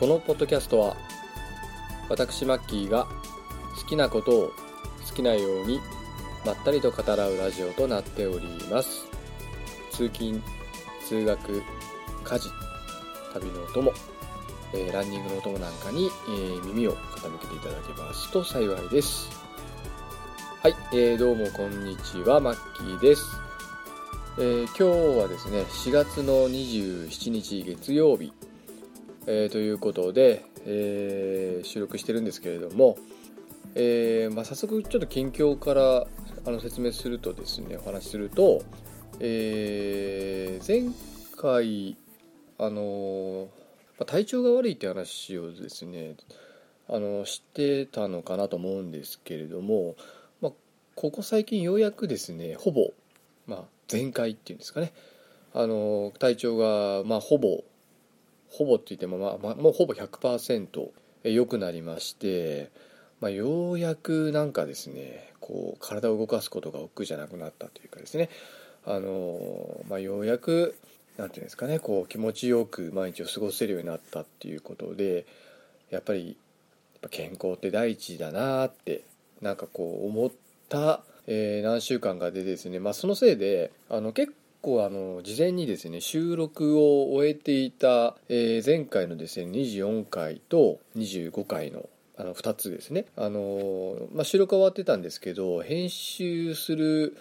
[0.00, 0.96] このポッドキャストは
[2.08, 3.06] 私マッキーが
[3.78, 4.52] 好きなことを
[5.06, 5.78] 好きなように
[6.46, 9.04] まったりと語らうラジオとなっております。
[9.92, 10.40] 通勤
[11.06, 11.62] 通学
[12.24, 12.48] 家事
[13.34, 13.92] 旅のお供、
[14.72, 19.28] えーランニングのお供なんかに、えー耳を傾けていただけますと幸いです。
[20.62, 23.22] はい、えーどうもこんにちはマッキーです、
[24.38, 28.32] えー今日はですね4月の27日月曜日。
[29.32, 32.98] えーということで、えー収録してるんですけれども、
[33.76, 36.06] えーまあ、早速ちょっと近況から
[36.46, 38.64] あの説明するとですねお話しすると、
[39.20, 40.90] え前
[41.36, 41.96] 回
[42.58, 43.48] あの
[44.00, 46.16] ま体調が悪いって話をですね
[46.88, 49.94] あの知ってたのかなと思うんですけれども、
[50.40, 50.52] まあ、
[50.96, 52.88] ここ最近ようやくですねほぼ、
[53.46, 54.92] まあ、全開っていうんですかね。
[55.54, 57.62] あの体調が、まあ、ほぼ
[58.50, 60.88] ほぼって言っても、まあまあ、もうほぼ100%
[61.24, 62.70] 良くなりまして、
[63.20, 68.28] まあ、ようやくなんかですねこう体を動かすことが億劫じゃなくなったというかですね
[68.86, 70.76] あの、まあ、ようやく
[71.16, 75.26] なんていうんですかねこう気持ちよく毎日を過ごせるようになったっていうことで
[75.90, 76.36] やっぱりやっ
[77.02, 79.02] ぱ健康って第一だなって
[79.40, 80.30] なんかこう思っ
[80.68, 93.06] た、えー何週間かでですね、まあ、そのせいであの結構あの事前にですね収録を終えていた、えー前回のですね24回と25回のあの2つですね。
[93.16, 97.16] あの、まあ、収録は終わってたんですけど編集する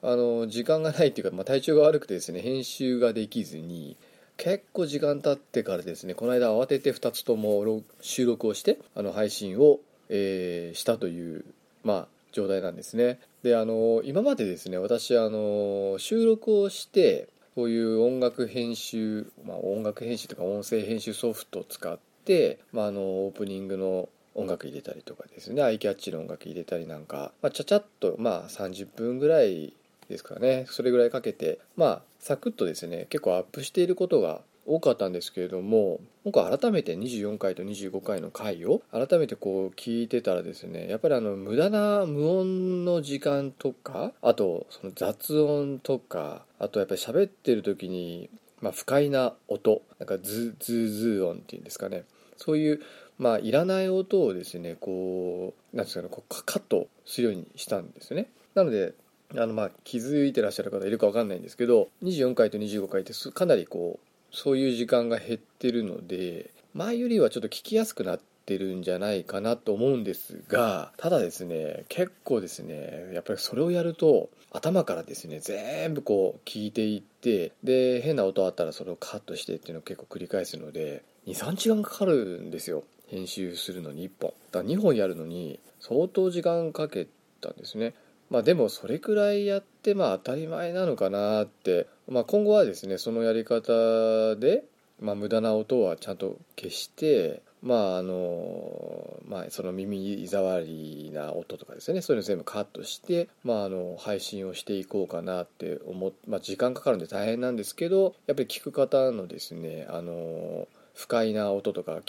[0.00, 3.96] あの時間がないっていうか、まあ、体調が悪くてですね編集ができずに
[4.36, 11.44] 結構時間経ってからですねこの間慌てて2つとも収録をしてあの配信を、えーしたという、
[11.82, 13.18] まあ、状態なんですね。
[13.44, 29.74] であの今までですね私あの収録をしてこういう音楽編集、まあ、音楽編集とか音声編集ソフトを使って、まあ、あのオープニングの音楽入れたりとかですねアイキャッチの音楽入れたりなんか、まあ、ちゃちゃっと、まあ、30分ぐらい
[30.08, 48.30] ですかねそれぐらいかけてまあサクッとですね結構アップしていることが多かったんですけれども今回改めて24回と25回の回を改めてこう聞いてたらですねやっぱりあの無駄な無音の時間とかあとその雑音とかあとやっぱり喋ってる時に、
[48.60, 52.04] まあ、不快な音なんかズズーズー音っていうんですかね。
[52.36, 52.80] そういう
[53.18, 58.30] まあいらない音をですねこうなんですかねこうカカットするようにしたんですね。
[58.54, 58.94] なので
[59.36, 84.34] あのまあ気づいてらっしゃる方いるか分かんないんですけど24回と25回ってかなりこうそういう時間が減ってるので前よりはちょっと聞きやすくなってるんじゃないかなと思うんですがただですね結構ですねやっぱりそれをやると頭からですね全部こう聞いていってで変な音あったらそれをカットしてっていうのを結構繰り返すので23時間かかるんですよ編集するのに1本。
[84.50, 87.06] だから2本やるのに相当時間かけ
[87.40, 87.94] たんですね。
[88.30, 94.64] まあでもそれくらいやっまあ当たり前なのかなって、まあ、今後はですねそのやり方で、
[95.00, 112.00] まあ、無駄な音はちゃんと消してまああのまあその耳障りな音とかですねそういうの全部カットして、まあ、あの配信をしていこうかなって思っ、まあ、時間かかるんで大変なんですけどやっぱり聞く方のですねあの不快な音とか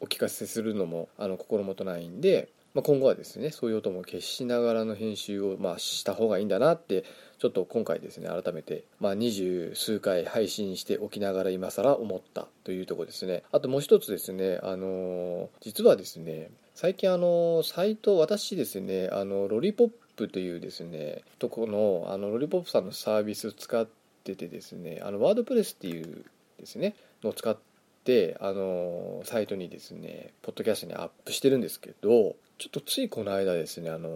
[0.00, 7.04] お聞かせするのもあの心もとないんで、まあ、今後はですねそういう音も消しながらの編集を、まあ、した方がいいんだなって
[7.38, 13.44] ちょっと今回ですね改めて、まあ、二十数回配信しておきながら今更思ったというとこですね。
[13.50, 23.88] あともう一つですねあの実はですね最近あのサイト私ですねあのロリポップというですねとこのあのロリポップさんのサービスを使っ
[24.22, 26.26] ててですねあのワードプレスっていう
[26.60, 27.56] ですねのを使っ
[28.04, 34.08] てあのサイトにですねポッドキャストにアップしてるんですけどちょっとついこの間ですねあの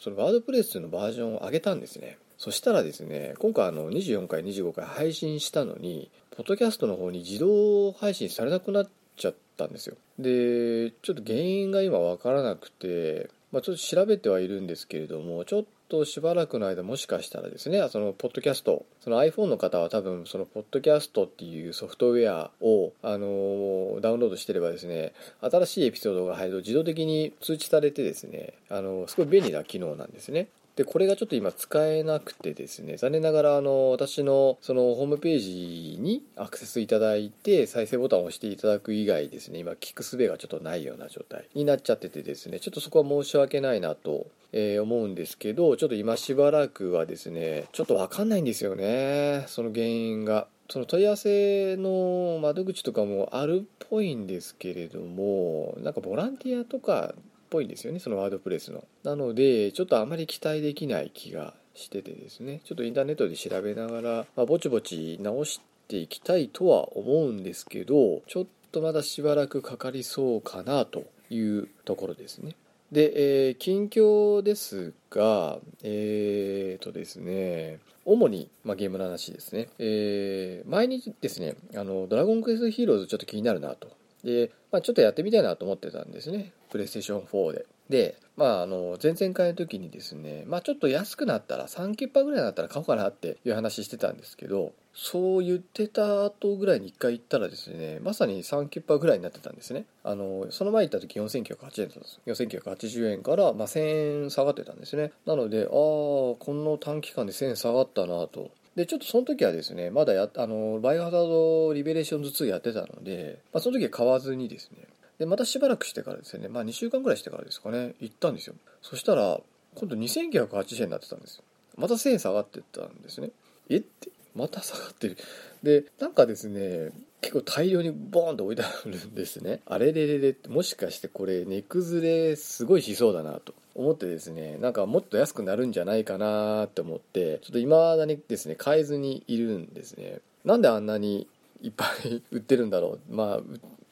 [0.00, 2.18] そのワードプレスのバージョンを上げたんですね。
[2.38, 9.96] そしたらですね今回あの24回25回配信したのにポッドキャストの方に自動配信されなくなっちゃったんですよ。
[10.18, 30.48] でちょっと原因が今わからなくて、まあ、ちょっと調べてはいるんですけれどもちょっとしばらくの間もしかしたらですねそのポッドキャストその iPhone の方は多分そのポッドキャストっていうソフトウェアを、あのダウンロードしてればですね新しいエピソードが入ると自動的に通知されてですねあのすごい便利な機能なんですね。
[30.76, 50.48] でこれがちょっと今使えなくてですね残念ながらあの私のそのホームページにアクセスいただいて再生ボタンを押していただく以外ですね今聞く術がちょっとないような状態になっちゃっててですねちょっとそこは申し訳ないなと、え思うんですけどちょっと今しばらくはですねちょっとわかんないんですよねその原因が。
[50.68, 57.14] その問い合わせの窓口とかもあるっぽいんですけれどもなんかボランティアとか
[57.48, 72.54] ぽいんですよねそのワードプレスのなのでちょっとあまり期待できない気がしててですねちょっとインターネットで調べながら、まあ、ぼちぼち直していきたいとは思うんですけどちょっとまだしばらくかかりそうかなというところですね
[72.92, 79.68] で、えー、近況ですがえー、とですね主に、まあ、ゲームの話ですね。
[79.80, 83.90] えー、前にですね、あの、ドラゴンクエストヒーローズちょっと気になるなと。
[84.22, 86.52] で、まあ、ちょっとやってみたいなと思ってたんですね。
[86.70, 87.66] プレイステーション4で。
[87.88, 99.84] で、まあ、あの、前々回の時にですね、まあ、ちょっと安くなったら、3キュッパぐらいだったら買おうかなっていう話してたんですけど、そう言ってた後ぐらいに1回行ったらですね、まさに3キュッパぐらいになってたんですね。
[100.04, 102.20] あの、その前行った時4980円だったんです。
[102.26, 105.12] 4980円から、まあ、1000円下がってたんですね。
[105.26, 108.50] なので、ああ、この短期間で1000円下がったなと。
[108.74, 114.86] で、ちょっとその時はですね、まだや、あの、バイオハザードリベレーションズ2やってたので、まあ、その時は買わずにですね、
[115.18, 118.54] で、またしばらくしてからですね、まあ2週間ぐらいしてからですかね、行ったんですよ。
[118.82, 119.40] そしたら、
[119.74, 121.44] 今度2980円になってたんですよ。
[121.76, 123.30] また1000円下がってったんですね。
[123.68, 123.76] え？
[123.76, 125.16] って、また下がってる。
[125.62, 126.90] で、なんかですね、
[127.20, 129.60] 結構大量にボーンと置いてあるんですね。
[129.66, 133.54] あれれれれって、もしかしてこれ値崩れすごいしそうだなと。
[133.76, 137.68] 思ってですねなんかもっと安くなるんじゃないかなって思ってちょっと未
[137.98, 141.28] だにですね買えずにいるんですねなんであんなに
[141.60, 143.40] いっぱい売ってるんだろうまあ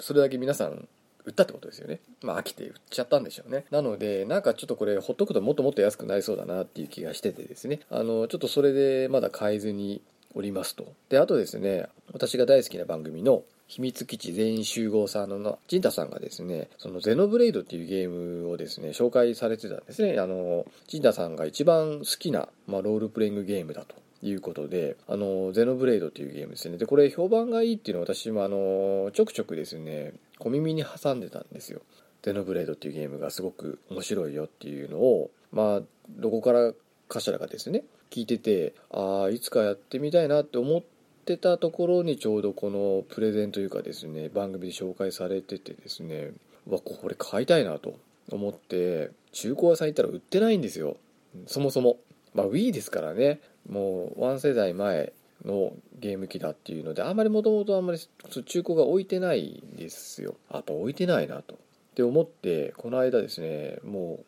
[0.00, 0.88] それだけ皆さん
[1.25, 10.03] 売ったってことですよねまあ飽きて売っちゃったんでしょうねなのでなんかちょっとこれほっとくともっともっと安くなりそうだなっていう気がしててですねあのちょっとそれでまだ買えずに
[10.35, 20.19] おりますとであとですね私が大好きな番組の秘密基地全員集合さんのジンタさんがですね、そのゼノブレイドっていうゲームをですね、紹介されてたんですね。
[20.19, 23.97] あの、ジンタさんが一番好きな、まあ、ロールプレイングゲームだと。
[24.25, 26.79] いうことで、あの、ゼノブレイドっていうゲームですね。
[26.79, 31.82] で、これ評判がいいっていうのは私もあの、ちょくちょくですね、小耳に挟んでたんですよ。
[32.23, 36.73] ゼノブレイドっていうゲームがすごく面白いよっていうのを、まあ、どこから
[37.09, 40.82] かしらがですね、聞いてて、ああ、いつかやってみたいなって思っ
[41.25, 46.32] てたところにちょうどこのプレゼンというかですね番組で紹介されててですね
[46.69, 47.94] わこれ買いたいなと
[48.31, 50.99] 思って中古屋さん行ったら売ってないんですよ
[51.47, 51.97] そもそも
[52.35, 55.12] まあ Wii ですからねもう1世代前
[55.44, 61.58] のゲーム機だっていうのであんまりもともとあんまり中古が置いてないんですよやっぱ置いてないなとっ
[61.94, 64.25] て思ってこの間ですねもう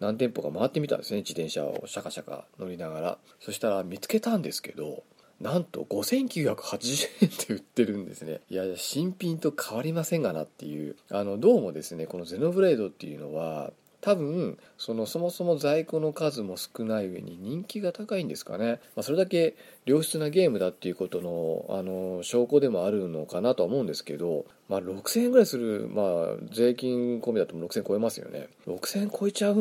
[0.00, 5.02] 何店舗か回ってみたんですね自転車をシャカシャカ乗りながらそしたら見つけたんですけど
[5.40, 8.40] なんと5980円で売ってるんですね。
[8.48, 10.96] いや、新品と変わりませんがなっていう。
[11.10, 13.70] あの、どうもですね、このゼノブレードっていうのは、
[14.00, 26.06] 多分そのそもそも在庫の数も少ない上に人気が高いんですかね、まあ、それだけ良質なゲームだっていうことのあの証拠でもあるのかなとは思うんですけど、まあ、6000円ぐらいする、まあ、
[26.52, 28.48] 税金込みだと6000円超えますよね。
[28.66, 29.56] 6000円超えちゃう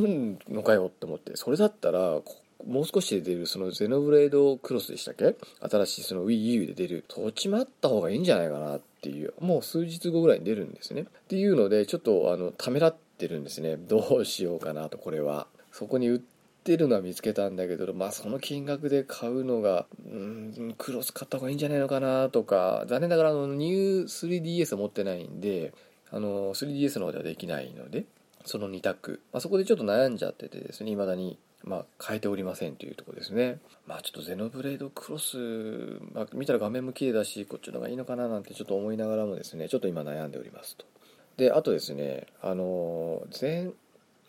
[0.50, 2.22] のかよって思ってそれだったら
[2.66, 5.36] もう少しで出るそのゼノブレードクロスでしたっけ？
[5.70, 11.02] 新しいその Wii U で出る土地もあった方がいいんじゃないかなっていうもう数日後ぐらいに出るんですね。
[11.02, 16.20] っていうのでちょっとあのためらっててるんですねどうしようかなとこれはそこに売っ
[16.64, 25.74] てるのは見つけたんだけどまあその金額で買うのがうんクロス買った方がいいんじゃないのかなとか残念ながらあのニュー 3DS 持ってないんで
[26.12, 28.06] あの 3DS の方ではできないので
[28.46, 33.58] その2択、まあ、そこでちょっと悩んじゃっててですね未だにまあ、変えておりませんというとこですね。
[33.88, 35.38] まあ、ちょっとゼノブレードクロス、
[36.14, 40.86] まあ、見たら画面も綺麗だし、こっちの方がいいのかななんてちょっと思いながらもですね、ちょっと今悩んでおりますと。
[41.38, 43.70] で、あとですね、あの、前、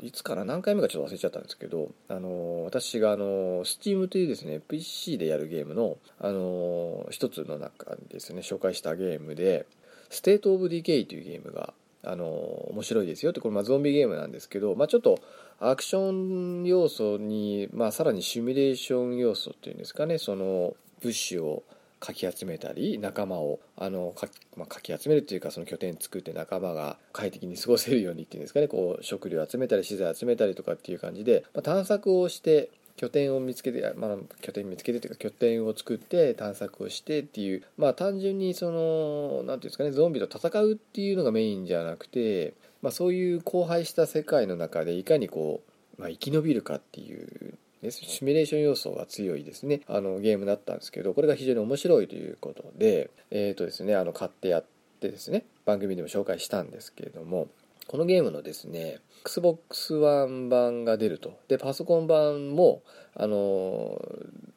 [0.01, 9.67] いつから何回目かちょっと忘れちゃったんですけど、あの、私があの、Steam というですね、PC でやるゲームの、あの、一つの中ですね、紹介したゲームで、
[10.11, 15.19] State of Decay というゲームがあの面白いですよってこれまゾンビゲームなんですけど、まあ、ちょっと
[15.59, 21.65] アクション要素に、まあ、さらにシミュレーション要素っていうんですかねその物資を
[22.07, 28.69] かき集めたり仲間をあのか,、まあ、かき集めるっていうかその拠点作って仲間が快適に過ごせるようにっていうんですかね。
[28.69, 45.61] こう食料集めたり資材集めたりとかっていう感じで、まあ、探索をして拠点を見つけて、まあ、拠点見つけてというか拠点を作って探索をしてっていうまあ単純にその何ていうんですかねゾンビと戦うっていうのがメインじゃなくて、まあ、そういう荒廃した世界の中でいかにこ
[45.99, 47.59] う、まあ、生き延びるかっていう
[47.91, 49.81] シミュレーション要素が強いですね。
[49.87, 54.65] あのゲームだったんですけどこれが非常に面白いということでえっ、ー、とですねあの買ってやっ
[55.01, 57.49] てですね番組でも紹介したんですけれども
[57.87, 61.39] このゲームのですね Xbox One 版が出ると。
[61.49, 62.83] でパソコン版も
[63.15, 64.01] あの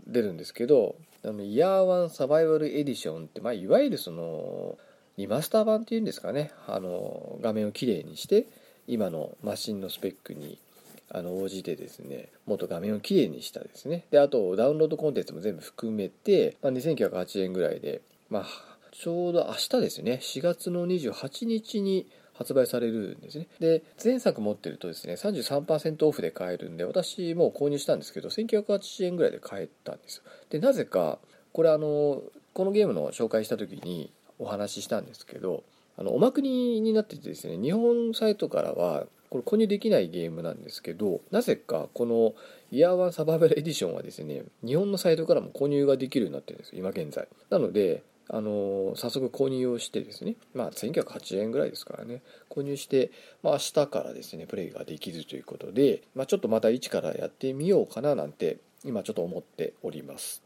[0.08, 4.78] 出るんですけどあのイヤーワンサバイバルエディションって、まあ、いわゆるその
[5.18, 6.52] リマスター版っていうんですかね。
[6.68, 8.46] あの画面をきれいにして
[8.88, 10.58] 今のマシンのスペックに
[11.12, 14.06] あの応じてですねもっと画面をきれいにしたですね。
[14.12, 18.46] であとダウンロードコンテンツも全部含めて、まあ、2908円ぐらいで、まあ、
[18.92, 20.20] ちょうど明日ですね。
[20.22, 23.48] 4月の28日に発売されるんですね。
[23.60, 30.24] で前作持ってるとですね33%オフで買えるんで私もう購入したんですけど1980円ぐらいで買えたんですよ。
[30.50, 31.20] でなぜか
[31.52, 32.22] これあの
[32.54, 35.64] このゲームの紹介した時にお話ししたんですけど
[35.98, 42.34] あのおまくりになっててですね日本サイトからはこれ購入できないゲームなんですけどなぜかこの
[42.72, 60.44] イヤーワンサバイバルエディションはですね日本のサイトからも購入ができるようになってるんです今現在なのであの早速購入をしてですねまあ1908円ぐらいですからね購入して、まあ、明日からですねプレイができるということで、まあ、ちょっとまた一からやってみようかななんて今ちょっと思っております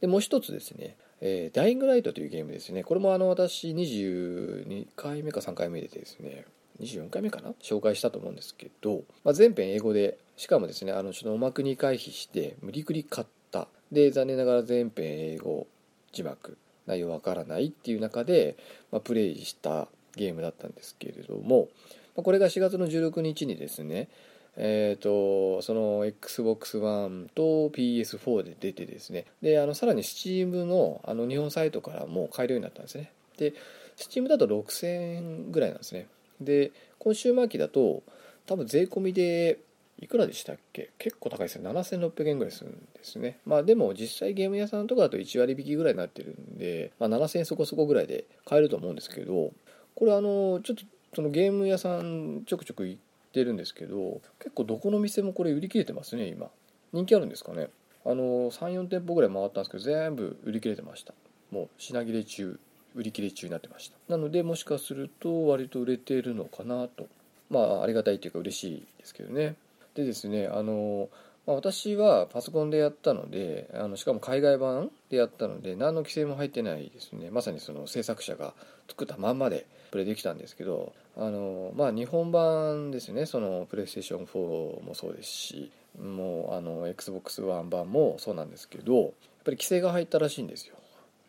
[0.00, 2.84] でもう一つですねえー、ダイイングライトというゲームですね。
[2.84, 6.44] これもあの私22回目か3回目でですね、
[6.80, 7.50] 24回目かな？
[7.62, 13.68] 紹介したと思うんですけど、まあ、全編英語で、しかもですね、あの、ちょっとおまくに回避して、無理くり買った。
[13.90, 15.66] で、残念ながら全編英語
[16.12, 16.56] 字幕、
[16.86, 18.56] 内容わからないっていう中で、
[18.90, 21.68] まあ、プレイしたゲームだったんですけれども、
[22.16, 24.08] まあ、これが4月の16日にですね、
[24.56, 33.12] えーと、その XBOX ONE と PS4 で出てですねであのさらに Steam のあの日本サイトからも買えるようになったんですね。
[33.36, 33.54] で
[33.96, 36.08] Steam だと6000円ぐらいなんですね。
[36.40, 38.02] で今週末期だと
[38.46, 39.58] 多分税込みで
[40.00, 40.90] いくらでしたっけ？
[40.98, 43.38] 結構高いですよ7600円ぐらいするんですね。
[43.44, 49.52] まあでも実際ゲーム屋さんとかだと1割引きぐらいになってるんで、まあ、7000円そこそこぐらいで買えると思うんですけど
[49.96, 53.00] これあのちょっとそのゲーム屋さんちょくちょく行っ
[53.32, 56.48] てるんですけど結構どこの店もこれ売り切れてますね今。
[56.92, 57.68] 人気あるんですかね？
[58.06, 61.12] あの34店舗ぐらい回ったんですけど全部売り切れてました。
[61.50, 62.60] もう品切れ中。
[62.98, 63.96] 売り切れ中になってました。
[64.08, 67.06] なのでもしかすると割と売れているのかなと。
[67.48, 69.54] まあありがたいというか嬉しいですけどね。
[69.94, 71.08] でですねあの、
[71.46, 77.30] ま、私はパソコンでやったのであのしかも海外版でやったので何の規制も入ってないですね。
[77.30, 78.52] まさにその制作者が
[78.88, 83.26] 作ったまんまでプレイできたんですけどあのまあ日本版ですね。
[83.26, 85.70] そのプレイステーション4もそうですし
[86.02, 89.10] もうあの XBOX1 版もそうなんですけどやっ
[89.44, 90.74] ぱり規制が入ったらしいんですよ。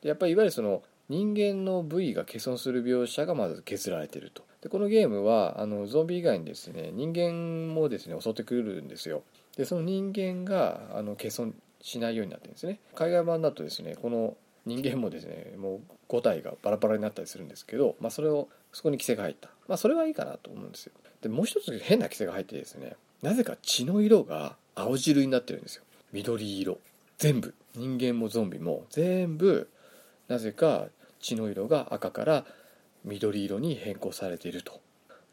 [0.02, 4.44] でやっぱりいわゆるその人間の部位が欠損する描写がまず削られてると。
[4.62, 9.24] でこのゲームはあのゾンビ以外にですね人間もですね襲ってくるんですよ。
[9.58, 12.80] でその人間があの欠損しないようになってるんですね。
[12.96, 19.50] 海外版だとですねこの人間もですねもう5体がバラバラになったりするんですけど、まあ、それをそこに規制が入った。
[19.68, 20.94] まあそれはいいかなと思うんですよ。
[21.22, 25.84] でもう一つ変な規制が入ってですねなぜか血の色が青汁になってるんですよ。
[26.13, 26.78] 緑色。
[27.18, 27.54] 全部。
[27.75, 28.86] 人間もゾンビも。
[28.89, 29.70] 全部
[30.30, 30.88] なぜか
[31.20, 32.46] 血の色が赤から
[33.06, 34.80] 緑色に変更されていると。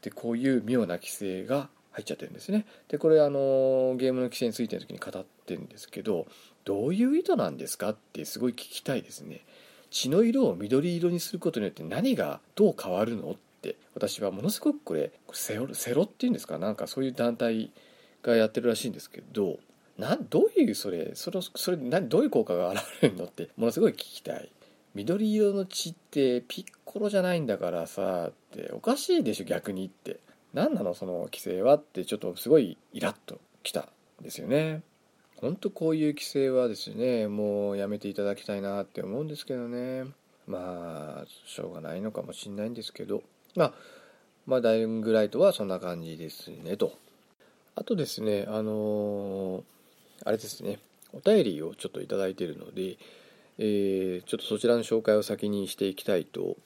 [0.02, 2.66] でこういう妙な規制が入っちゃってるんですね。
[2.88, 6.26] でこれあのゲームの規制についての時に語ってるんですけど
[6.64, 9.40] どういう意図なんですかってすごい聞きたいですね。
[9.90, 16.59] 血の色を緑色にすることによって何がどう変わるのって私はものすごくこれセロセロっていうんですか？
[16.59, 17.71] なんかそういう団体
[18.23, 19.59] がやってるらしいんですけど
[19.97, 24.50] などういうそれそれそれ何どういう効果が現れるのってものすごい聞きたい。
[24.96, 30.20] 緑色の血ってピッコロじゃないんだからさっておかしいでしょ逆にって。
[30.54, 34.80] 何なのその規制はってちょっとすごいイラッときたんですよね。
[35.36, 40.04] ほんとこういう規制はですねもうやめていただきたいなって思うんですけどね。
[40.46, 43.22] まあしょうがないのかもしんないんですけど。
[43.54, 43.72] まあ
[44.46, 46.96] まあダイイングライトはそんな感じですねと。
[47.74, 49.62] あとですねあのー、
[50.24, 50.78] あれですね
[51.12, 52.96] お便りをちょっと頂いてるので
[53.58, 56.56] えー、ちょっとそちらの紹介を先にしていきたいと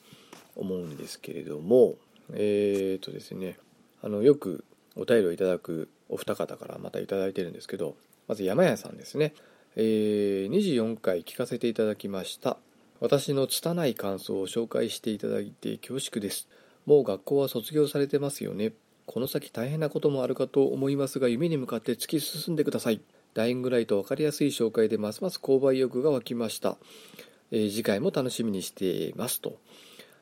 [0.57, 1.95] 思うんですけれども
[2.33, 3.59] えっ、ー、とですね
[4.03, 4.65] あのよく
[4.97, 7.95] お便りをいただくお二方からまた頂いてるんですけど
[8.29, 9.35] まず山屋さんですね、
[9.77, 12.59] えー、24回聞かせていただきました。
[13.01, 16.49] 私の拙い感想を紹介していただいて恐縮です。
[16.85, 18.73] もう学校は卒業されてますよね。
[19.07, 23.01] この先大変なこともあるかと思いますが夢に向かって突き進んでください。
[23.35, 26.77] ダイングライト分かりやすい紹介でますます購買意欲が湧きました、
[27.51, 29.59] えー、次回も楽しみにしていますと、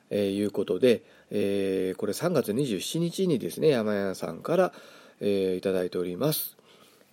[0.09, 4.73] えー、いうことで、えー、これ3月27日にですね山屋さんから、
[5.21, 6.57] えー、いただいております、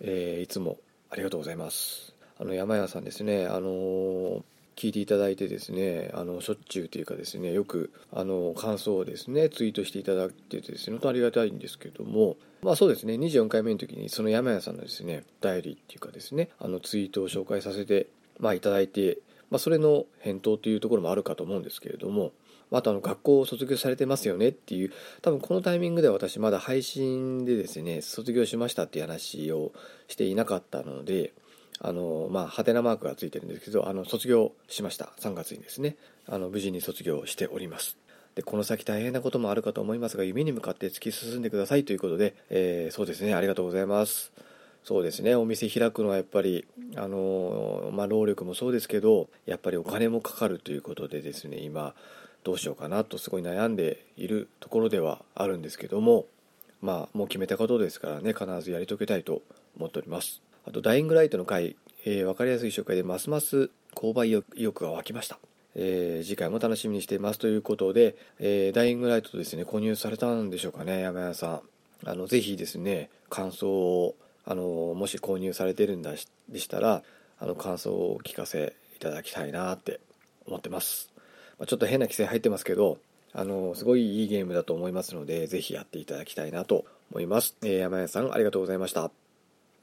[0.01, 0.77] え、いつも
[1.09, 2.13] ありがとうございます。
[2.39, 4.43] あの山屋さんですねあの
[4.77, 18.07] 聞いていただいてですねあのしょっちゅうというかですねよくあの感想をですねツイートしていただいててですね本当ありがたいんですけどもまあそうですね24回目の時にその山屋さんのですね代理っていうかですねあのツイートを紹介させて
[18.39, 19.17] まあいただいて
[19.49, 22.31] まあ、それの返答というところもあるかと思うんですけれども
[22.71, 24.91] あとあの学校を卒業されてますよねっていう
[25.21, 29.71] 多分このタイミングでは私まだ配信でですね卒業しましたっていう話を
[30.09, 31.33] していなかったので
[31.79, 35.11] あのまあハテナマークがついてるんですけどあの卒業しました。
[35.19, 35.95] 3月にですね。
[36.27, 37.97] あの無事に卒業しております。
[38.35, 43.33] でこの先大変なこともあるかと思いますが夢に向かって突き進んでくださいということで、えー、そうですね。
[43.33, 44.31] ありがとうございます。
[44.83, 45.35] そうですね。
[45.35, 46.65] お店開くのはやっぱり
[46.95, 51.93] あのまあ労力もそうですけどやっぱりお金もかかるということでですね今
[52.43, 56.25] どうしようかなとすごい悩んでいるところではあるんですけども
[56.81, 59.41] まあもう決めたことですからね必ずやり遂げたいと
[59.75, 60.41] 思っております。
[60.67, 65.39] あとダイイングライトの回、えー、分かりやすい紹介でますます購買意欲が湧きました
[65.79, 71.61] えー、次回も楽しみにしていますということで、えー、ダイイングライトとですね購入されたんでしょうかね山谷さん
[72.03, 74.15] あのぜひですね感想を
[74.47, 74.63] あの
[74.95, 76.13] もし購入されてるんだ
[76.49, 77.03] でしたら
[77.39, 79.99] あの感想をお聞かせいただきたいなって
[80.47, 81.11] 思ってます
[81.59, 82.99] まあ、ちょっと変な規制入ってますけど、
[83.33, 87.55] あの、すごいいいゲームだと思いますので、ぜひやっていただきたいなと思います。
[87.63, 89.11] えー、山谷さん、ありがとうございました。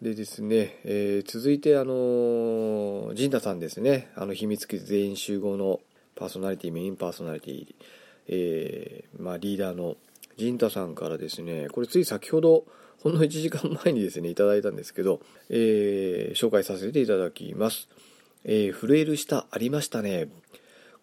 [0.03, 5.81] でですね、えー、続いて、あの陣太さんですね、あの、秘密基地全員集合の
[6.15, 7.75] パーソナリティ、メインパーソナリティ、
[8.29, 9.97] えー、まあ、リーダーの
[10.37, 12.65] 陣太さんからですね、これつい先ほど、
[13.03, 17.89] ほんの1時間前にですね、いただいたんですけど、えー、紹介させていただきます。
[18.45, 20.29] えー、震える舌ありましたね。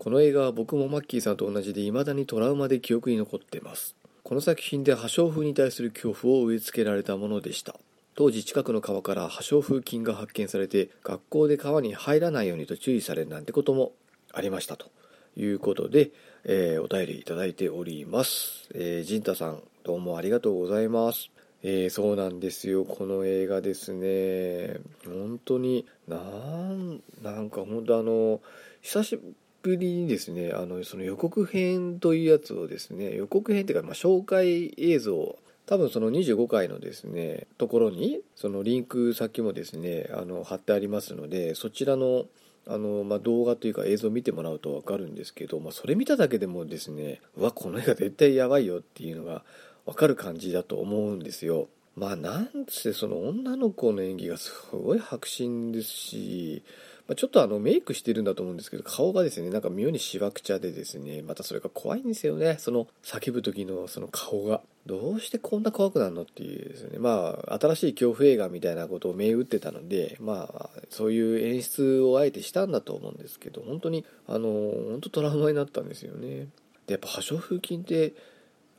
[0.01, 7.75] この映画は僕もマッキーさんと同じで未だにトラウマで記憶に残っていますこの作品で破傷風に対する恐怖を植え付けられたものでした
[8.21, 13.93] 当時近くの川から破傷風菌が発見されて学校で川に入らないようにと注意されるなんてことも
[14.31, 14.91] ありましたと
[15.35, 16.11] いうことで、
[16.43, 21.31] えー、お便りいただいております、えー、ジンタさんどうもありがとうございます。
[21.63, 22.85] えー、そうなんですよ。
[22.85, 24.79] この映画ですね。
[25.03, 28.39] 本当になんなんか本当あの
[28.81, 29.19] 久し
[29.63, 42.25] ぶりにですねあのその予告編というやつをですね予告編っていうか、まあ、紹介映像多分その25回のですねところにそのリンク先もですねあの貼ってありますのでそちらの
[42.67, 49.43] あの、まあ、動画というか映像を見てもらうと分かるんですけど、まあ、それ見ただけでもですねうわこの映画絶対やばいよっていうのが
[49.85, 51.67] 分かる感じだと思うんですよ。
[51.95, 56.63] まあなんせその女の子の演技がすごい迫真ですし
[57.11, 62.55] ま、ちょっとあのメイクしてるんだと思うんですけど顔がですねなんか妙にしわくちゃでですねまたそれが怖いんですよね。
[62.57, 64.61] その叫ぶ時のその顔が。
[64.85, 66.97] どうしてこんな怖くなるのっていうですね。
[66.97, 76.47] まあ新しい恐怖映画みたいなことを銘打ってたのでまあそういう演出をあえてしたんだと思うんですけど本当にあの本当トラウマになったんですよね。
[76.87, 78.13] でやっぱ破傷風菌って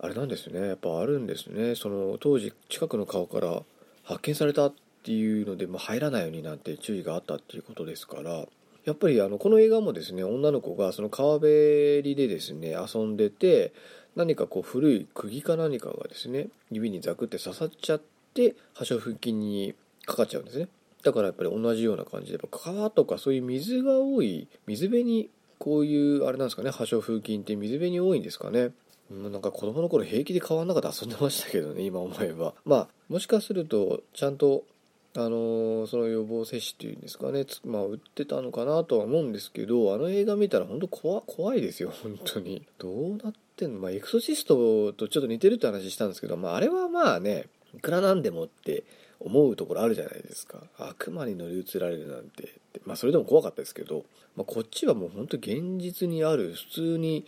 [0.00, 0.68] あれなんですね。
[0.68, 1.74] やっぱあるんですね。
[1.74, 3.62] その当時近くの顔から
[4.02, 8.46] 発見されたっていうので、ま、入らないようになって注意があったっていうことですから
[8.84, 13.72] やっぱりあのこの映画もですね女の子がその川べりでですね遊んでて
[14.16, 18.02] 何かこう古い釘か何かがですね指にザクって刺さっちゃっ
[18.34, 20.68] て破傷風菌にかかっちゃうんですね。
[21.02, 28.70] だからやっぱり同じような感じで川とかそういう水が多い水辺にこういうあれなんですかね破傷風菌って水辺に多いんですかね。
[29.10, 32.54] なんか子供の頃平気で川の中で遊んでましたけどね今思えば。
[32.64, 34.64] まあもしかするとちゃんと
[35.14, 42.66] あのその予防接種っていうんですかね、まあ、売ってたのかなとは思うんですけどあの映画見たら本当怖怖いですよ本当に。
[42.78, 43.80] どうなってんの？
[43.80, 47.44] まあエクソシストとちょっと似てるって話したんですけど、まあ、あれはまあね
[47.76, 48.84] いくらなんでもって
[49.20, 50.58] 思うところあるじゃないですか。
[50.78, 52.48] 悪魔に乗り移られるなんて
[52.86, 57.26] まあそれでも怖かったですけど、まあ、こっちはもう本当現実にある普通に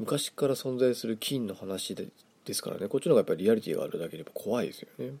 [0.00, 2.08] 昔から存在する金の話で
[2.44, 5.12] ですからねこっちの方がやっぱりリアリティがあるだけで怖いですよね。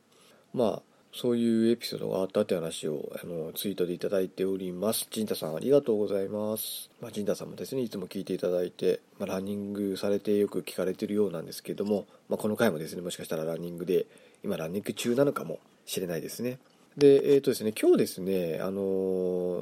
[0.52, 5.08] まあそういうエピソードがあったって話をあのツイートでいただいております。
[5.10, 6.90] 陣太さんありがとうございます。
[7.00, 14.06] まあ、陣太さんもですね、いつも聞いていただいて、まあ、ランニングされてよく聞かれてるようなんですけども、まあ、この回もですね、もしかしたらランニングで、
[14.44, 16.58] 今ランニング中なのかもしれないですね。
[16.96, 18.80] で、えっ、ー、とですね、今日ですね、あの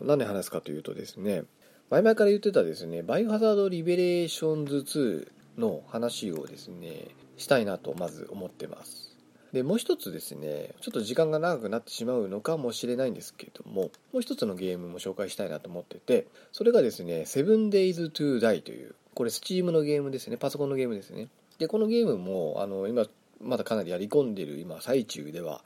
[0.02, 1.44] ー、何で話すかというとですね、
[1.90, 7.08] 前々から言ってたですね、バイオハザードリベレーションズ2の話をですね、
[7.38, 9.08] したいなとまず思ってます。
[9.52, 23.06] でもう一つですねちょっと時間が長くなってしまうのかもしれないんですけどももう一つのゲームも紹介したいなと思っててそれがですね 7days to die というこれ Steam のゲームですねパソコンのゲームですねでこのゲームもあの今
[23.40, 25.62] まだかなりやり込んでる今最中では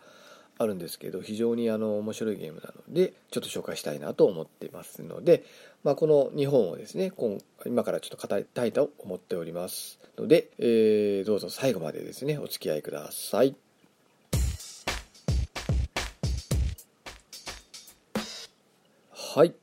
[0.59, 5.45] あるんですけど非常にあの面白いゲームなのでちょっと紹介したいなと思ってますので、
[5.83, 7.13] まあ、この2本をですね
[7.67, 13.57] 今からちょっと語りたいと思っておりますので、えー、どうぞ最後までですねお付き合いください。
[19.35, 19.55] はい。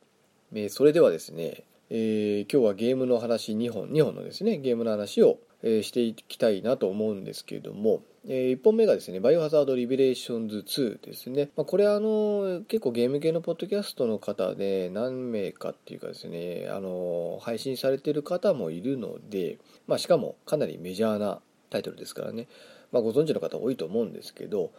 [0.55, 11.51] えそれではですね、えー、今日はゲームの話2本2本のですねゲームの話を、えー、していきたいなと思うんですけれども、え、1本目がですね、バイオハザードリベレーションズ2ですね。
[11.55, 22.47] まあ、これあの、結構ゲーム系のポッドキャストの方で何名かっていうかですね、あの、配信されてる方もいるので、まあ、しかもかなりメジャーなタイトルですからね、
[22.91, 24.71] まあ、ご存知の方多いと思うんですけど、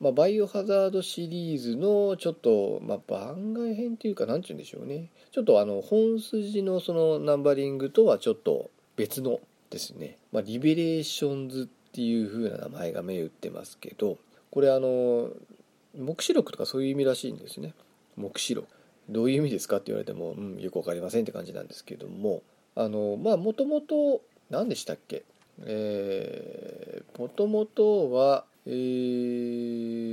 [0.00, 5.10] まあ、バイオハザードシリーズのちょっと、まあ、番外編っていうか、なんて言うんでしょうね。
[5.32, 14.16] ちょっとあの、本筋のそのナンバリングとはちょっと別のですね、まあ、リベレーションズっていう風な名前が銘打ってますけど
[14.50, 15.30] これあの
[15.94, 17.74] 黙示録とかそういう意味らしいんですね。
[18.16, 18.66] 黙示録。
[19.10, 22.42] どういう意味ですかって言われても、うん、よく分かりませんって感じなんですけども。
[22.76, 25.24] あのまあもともと何でしたっけ？
[25.64, 28.70] えー、もともとはえ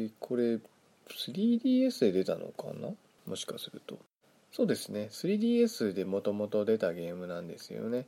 [0.07, 0.59] ー、これ
[1.09, 2.89] 3DS で出たのかな？
[3.27, 3.99] もしかすると。
[4.53, 5.09] そうですね。
[5.11, 8.05] 3DS でもともと出たゲームなんですよね。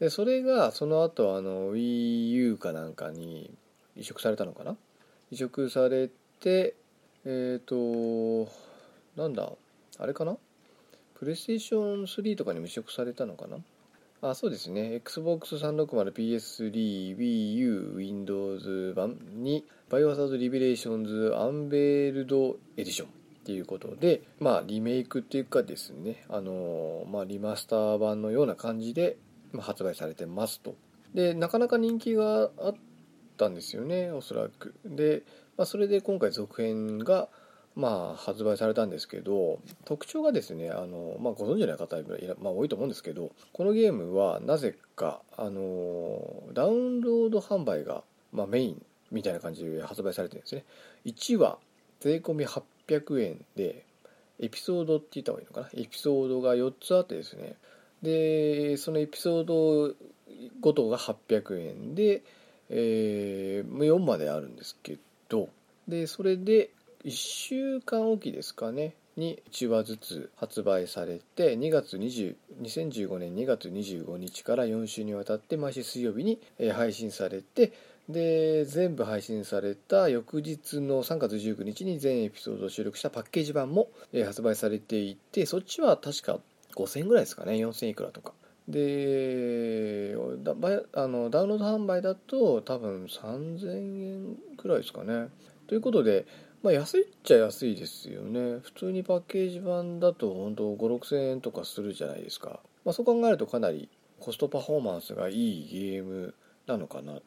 [0.00, 3.52] でそれがその後あの WiiU かなんかに
[3.94, 4.76] 移植されたのかな？
[5.30, 6.08] 移植され
[6.40, 6.74] て
[7.26, 8.50] えっ、ー、と
[9.14, 9.52] なんだ？
[9.98, 10.38] あれかな？
[11.18, 13.58] プレイステーション3とかにも移植されたのかな？
[14.24, 15.02] あそうですね。
[15.04, 23.10] Xbox360PS3 WiiU Windows 版にバイオハザードリベレーションズアンベールドエディションっ
[23.44, 29.16] ていうことでまあリメイクっていうかですねあのまあリマスター版のような感じで
[29.58, 30.76] 発売されてますと。
[31.14, 32.76] でなかなか人気があっ
[33.36, 34.76] たんですよねおそらく。
[34.84, 35.24] で、
[35.56, 37.28] まあ、それで今回続編が
[37.74, 42.04] まあ発売されたんですけど特徴がですねあの、まあ、ご存知の方い
[42.40, 46.20] まあ、多いと思うんですけどこのゲームはなぜかあの
[46.52, 50.64] ダウンロード販売が、まあ、メインみたいな感じで発売されてるんですね。
[51.06, 51.58] 1話
[52.00, 53.84] 税込み800円で
[54.38, 55.68] エピソードって言った方がいいのかな？
[55.74, 57.56] エピソードが4つあってですね。
[58.02, 59.94] でそのエピソード
[60.60, 62.22] ごとが800円で、
[62.68, 65.48] えー、4まであるんですけど
[65.86, 66.70] でそれで
[67.04, 76.40] 1週間おきですかねに1話ずつ発売されて2月20 2015年2月25日から4週にわたって毎週水曜日に
[76.72, 77.72] 配信されて
[78.08, 83.88] で全部配信された翌日の3月19日に全エピソードを収録したパッケージ版も
[84.24, 86.38] 発売されていてそっちは確か
[86.76, 88.32] 5000円ぐらいですかね4000いくらとか。
[88.68, 90.54] でだ
[90.94, 95.28] あのダウンロード販売だと多分3000円くらいですかね。
[95.66, 96.26] ということで、
[96.62, 98.60] まあ、安いっちゃ安いですよね。
[98.62, 103.88] 普通にパッケージ版だと本当5 6 0円とかするじゃないですか、まあ、そう考えるとかなり
[104.20, 106.34] コストパフォーマンスがいいゲーム
[106.68, 107.22] なのかなと。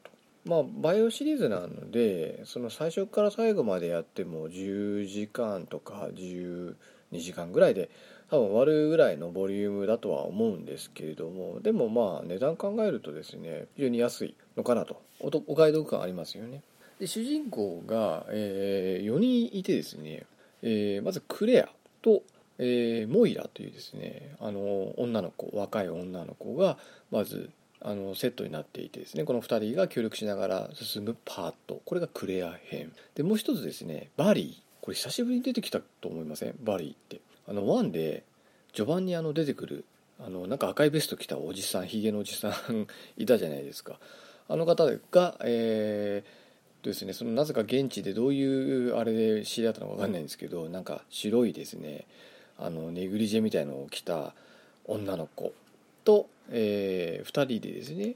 [0.45, 6.75] まあバイオシリーズなのでその最初から最後までやっても10時間とか12
[7.13, 7.89] 時間ぐらいで
[8.29, 15.01] 多分終わるぐらいのボリュームだとは思うんですけれどもでもまあ値段考えるとですね非常に安いのかなと。
[15.19, 16.61] お買い得感ありますよね。
[16.99, 20.23] で主人公が、えー、4人いてですね、
[20.61, 21.69] えー、まずクレア
[22.01, 22.23] と、
[22.57, 26.77] えー、モイラというですねあの女の子若い女の子が
[27.11, 27.49] まず
[27.81, 31.81] あのセットになっていてですねこの2人が協力しながら進むパート。
[31.85, 32.91] これがクレア編。
[33.13, 34.83] でもう一つですねバリー。
[34.83, 36.55] これ久しぶりに出てきたと思いません？
[36.63, 37.21] バリーって。
[37.47, 38.23] あの1で
[38.73, 39.85] 序盤にあの出てくる
[40.19, 42.87] あのなんか赤いベスト着たおじさんひげのおじさん
[43.21, 43.99] いたじゃないですか。
[44.47, 46.44] あの方がえー、
[46.89, 48.43] ですねそのなぜか現地でどうい
[48.89, 52.05] うあれで知り合ったのか分かんないんですけどなんか白いですね
[52.57, 54.33] あのネグリジェみたいのを着た
[54.85, 55.53] 女の子
[56.03, 58.15] と、えー、2人でですね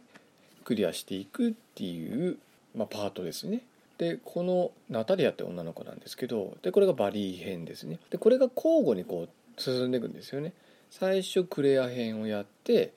[0.64, 2.38] クリアしていくっていう、
[2.76, 3.64] まあ、パートですね。
[3.98, 8.00] でこのナタリアって女の子なんですけどでこれがバリー編ですね。
[8.12, 10.54] でこれが交互にこう進んでいくんですよね。
[10.90, 12.94] 最初クレア編をやって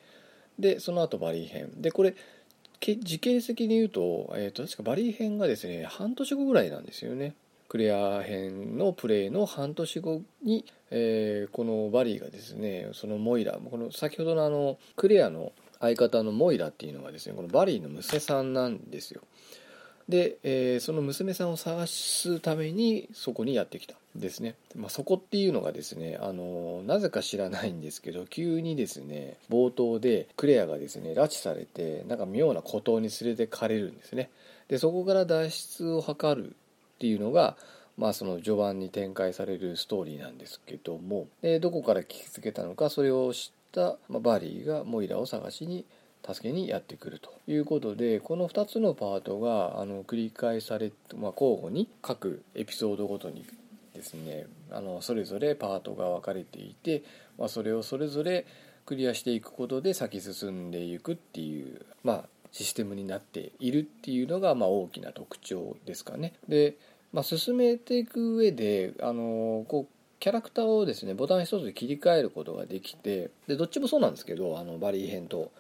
[0.59, 1.71] でその後バリー編。
[1.81, 2.15] でこれ
[2.83, 7.35] 時系列的に言うと,、えーと、確かバリー編がですね半年後ぐらいなんですよね。
[7.69, 19.23] クレア編のプレイの半年後に、えー、このバリーがですねそのモイラこの先ほどのあのクレアの相方のモイラっていうのがですねこのバリーの娘さんなんですよ。
[20.09, 34.31] で、えー、その娘さんを探すためにそこにやってきたですね、まあ、そこっていうのがですねあのなぜか知らないんですけど急にですね冒頭でクレアがですね拉致されてなんか妙な孤島に連れてかれるんですね。
[34.69, 37.57] でそこから脱出を図るっていうのが
[37.97, 41.27] まあその序盤に展開されるストーリーなんですけども。
[41.41, 45.85] でどこから聞きつけたのかそれを知った、まあ、バリーがモイラを探しに
[46.25, 53.45] 助けにやってくるということでこの2つのパートがあの繰り返され、まあ、交互に各エピソードごとに
[53.95, 57.03] ですねあのそれぞれパートが分かれていて、
[57.39, 58.47] まあ、それをそれぞれ
[58.87, 66.35] クリアしていくことで先進んでいくっていうまあシステムになっているっていうのがまあ大きな特徴ですかね。
[66.49, 66.77] で、
[67.13, 75.51] まあ、進めていく上であのこうキャラクターをですねボタン一つで切り替えることができてでどっちもそうなんですけどあのバリー編と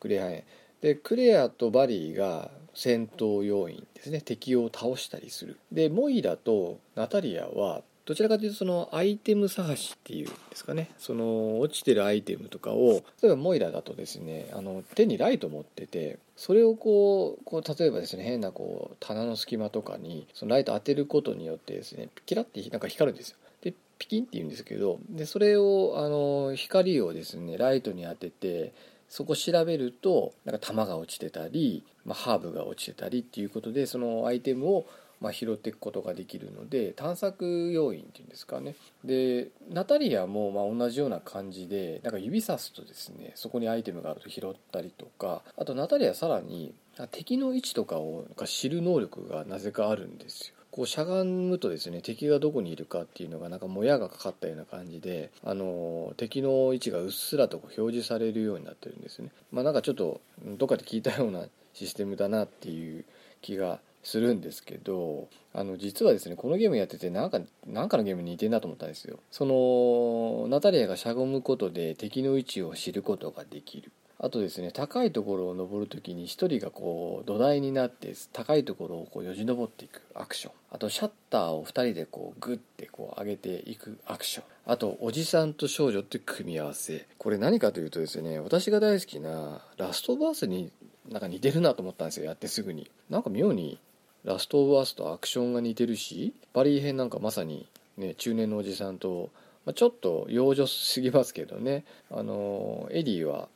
[0.00, 0.44] クレア編
[0.80, 4.20] でクレアとバリーが戦闘要員ですね。
[4.20, 5.58] 敵を倒したりする。
[5.72, 10.90] でモイラとナタリアはどちらかというとそのアイテム探しっていうんですかね。
[10.96, 23.38] その落ちてるアイテムとかを例えばモイラだとですねあの手にライト持っててそれをこうこう例えばですね変なこう棚の隙間とかにそのライト当てることによってですねキラッてなんか光るんですよ。
[23.62, 28.72] でピキンって言うんですけどでそれをあの光をですねライトに当てて
[29.08, 34.86] そこ調べるとなんか弾が落ちてたり、まあ、ハーブが落ちてたりっていうことでそのアイテムを
[35.20, 38.74] まあ、拾っていくことができるので探索要因っていうんですかね。
[39.04, 46.74] でナタリアもまあ同じような感じでなんか指さすとですねそこにアイテムがあると拾ったりとかあとナタリアさらに
[47.10, 50.55] 敵の位置とかを知る能力がなぜかあるんですよ。
[50.76, 59.30] こうしゃがむとですね敵がどこにいるかっていうのがなんかもやがかかったような感じであの敵の位置がうっすらと表示されるようになってるんですね。
[59.50, 63.06] まあなんかちょっとどっかで聞いたようなシステムだなっていう
[63.40, 69.18] 気がするんですけどあの実はですねこのゲームやっててなんかなんかのゲームに似てんなと思ったんですよ。
[69.30, 73.92] そのナタリアがしゃがむことで敵の位置を知ることができる。
[74.18, 80.52] あとですね高いところを登る時に1人がこう土台になって高いところをこうよじ登っていくアクション。
[80.70, 84.44] あとシャッターを2人でこうグッてこう上げていくアクション。
[84.66, 87.06] あとおじさんと少女って組み合わせ。
[87.18, 90.72] これ何かというとですね私が大好きなラストバースに
[91.10, 92.90] なんか似てるなと思ったんですよやってすぐに。
[93.10, 93.78] なんか妙に
[94.24, 99.30] ラストオブアスとアクションが似てるしバリー編なんかまさにね中年のおじさんと、
[99.64, 101.84] まあ、ちょっと幼女すぎますけどね。
[102.10, 103.48] あのエリーは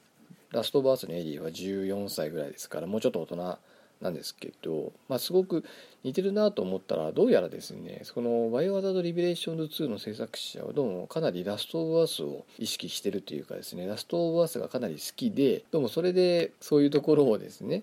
[0.53, 3.59] ラストオブアスのエリーは14歳ぐらいですからもうちょっと大人
[4.01, 5.65] なんですけど、まあ、すごく
[6.05, 17.83] 似てるなと思ったらどうやらですねその「バイオハザード・リベレーションズ2」の制作者はどうもかなりラスト・オブ・アスを意識してるというかですねラスト・オブ・アスがかなり好きでどうもそれでそういうところをですね、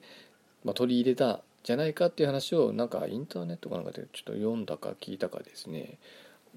[0.64, 5.98] まあ、取り入れたじゃないかっていう話をなんかインターネットかなんかでちょっと読んだか聞いたかですね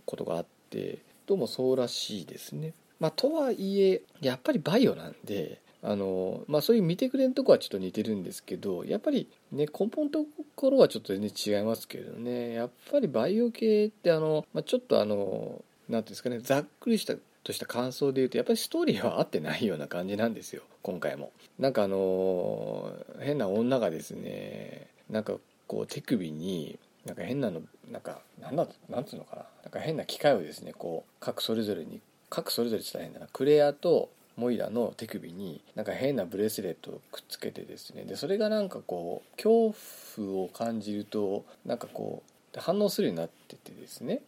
[0.07, 2.73] ことがあってどうもそうらしいですね。
[2.99, 12.53] まあ、とはいえやっぱりバイオなんであのまあ、そういう見てくれんとこはちょっと似てるんですけどやっぱりね根本のところはちょっと全然違いますけどね。
[12.53, 20.63] やっぱりバイオ系ってあの、まあ、ちょっとあの何ていうんですかねざっくりしたとした感想で言うとやっぱりストーリーは合ってないような感じなんですよ。
[20.83, 21.33] 今回も。
[21.59, 25.35] なんかあの変な女がですねなんか
[25.67, 29.43] こう手首になんか変なのなんかなんだなんつうのかな。
[29.63, 33.27] なんか変な機械をですねこう各それぞれに各それぞれって言ったら変だな。
[33.33, 34.11] クレアと
[34.41, 38.05] モイラの手首になんか変なブレスレットをくっつけてですね。
[38.05, 39.75] でそれがなんかこう恐
[40.17, 42.23] 怖を感じるとなんかこ
[42.57, 44.23] う反応するようになっててですね。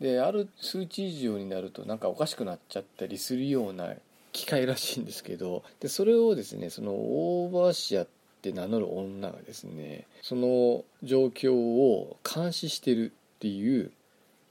[0.00, 3.92] である数値以上になるとなんかおかしくなっちゃったりするような
[4.32, 5.62] 機械らしいんですけど。
[5.78, 8.08] でそれをですねそのオーバーシアっ
[8.40, 13.92] て名乗る女がですねその状況を監視してるっていう